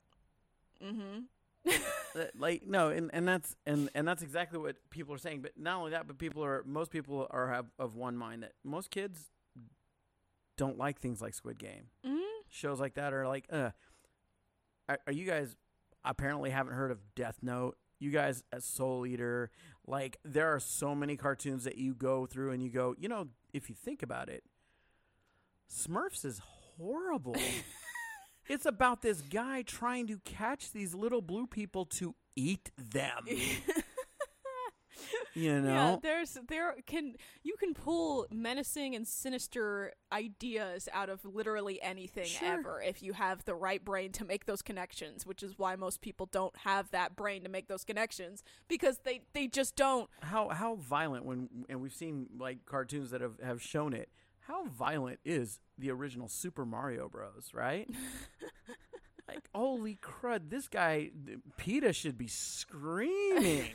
[0.84, 1.20] Mm-hmm.
[2.36, 5.42] Like no, and, and that's and and that's exactly what people are saying.
[5.42, 8.52] But not only that, but people are most people are have of one mind that
[8.64, 9.30] most kids
[10.56, 11.90] don't like things like Squid Game.
[12.04, 12.18] Mhm.
[12.48, 13.70] Shows like that are like, uh,
[14.88, 15.54] are, are you guys
[16.04, 17.76] apparently haven't heard of Death Note?
[18.00, 19.50] You guys, as Soul Eater,
[19.86, 23.28] like there are so many cartoons that you go through and you go, you know,
[23.52, 24.42] if you think about it,
[25.70, 26.40] Smurfs is
[26.76, 27.36] horrible.
[28.48, 33.24] it's about this guy trying to catch these little blue people to eat them.
[35.34, 36.00] you Yeah, know?
[36.02, 42.48] there's there can you can pull menacing and sinister ideas out of literally anything Sure.
[42.54, 46.00] ever if you have the right brain to make those connections, which is why most
[46.00, 50.08] people don't have that brain to make those connections because they they just don't.
[50.22, 54.08] how how violent when and we've seen like cartoons that have, have shown it
[54.40, 57.88] how violent is the original super mario bros right
[59.58, 61.10] holy crud this guy
[61.56, 63.70] peta should be screaming.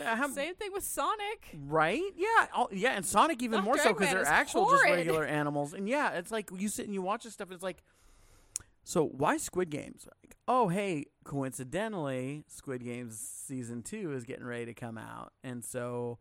[0.00, 1.48] Uh, how- Same thing with Sonic.
[1.66, 2.00] right?
[2.14, 5.72] Yeah all, yeah and sonic even more so because they're actual just regular animals.
[5.74, 7.82] And yeah it's like you sit and you watch this stuff and it's like
[8.84, 10.06] so why squid games?
[10.22, 15.32] Like oh hey coincidentally squid games season two is getting ready to come out.
[15.42, 16.18] And so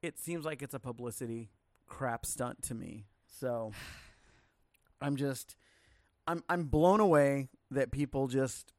[0.00, 1.50] it seems like it's a publicity
[1.86, 3.04] crap stunt to me.
[3.26, 3.72] So
[5.02, 5.56] i'm just
[6.26, 8.72] i'm i'm blown away that people just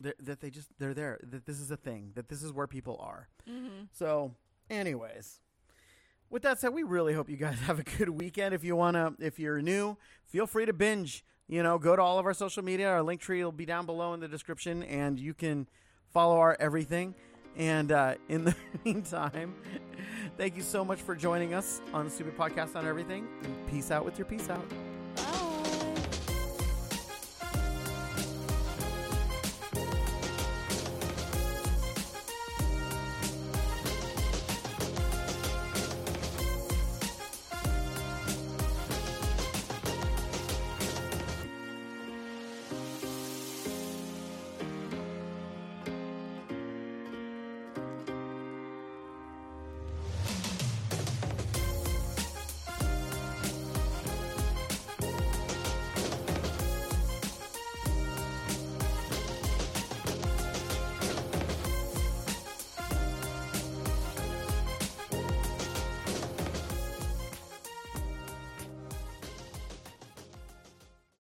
[0.00, 2.98] that they just they're there that this is a thing that this is where people
[3.00, 3.84] are Mm-hmm.
[3.92, 4.32] so,
[4.70, 5.40] anyways,
[6.30, 8.54] with that said, we really hope you guys have a good weekend.
[8.54, 11.24] If you wanna, if you're new, feel free to binge.
[11.46, 12.88] You know, go to all of our social media.
[12.88, 15.68] Our Linktree will be down below in the description, and you can
[16.10, 17.14] follow our everything.
[17.56, 19.54] And uh, in the meantime,
[20.38, 23.28] thank you so much for joining us on the Stupid Podcast on Everything.
[23.70, 24.64] Peace out with your peace out.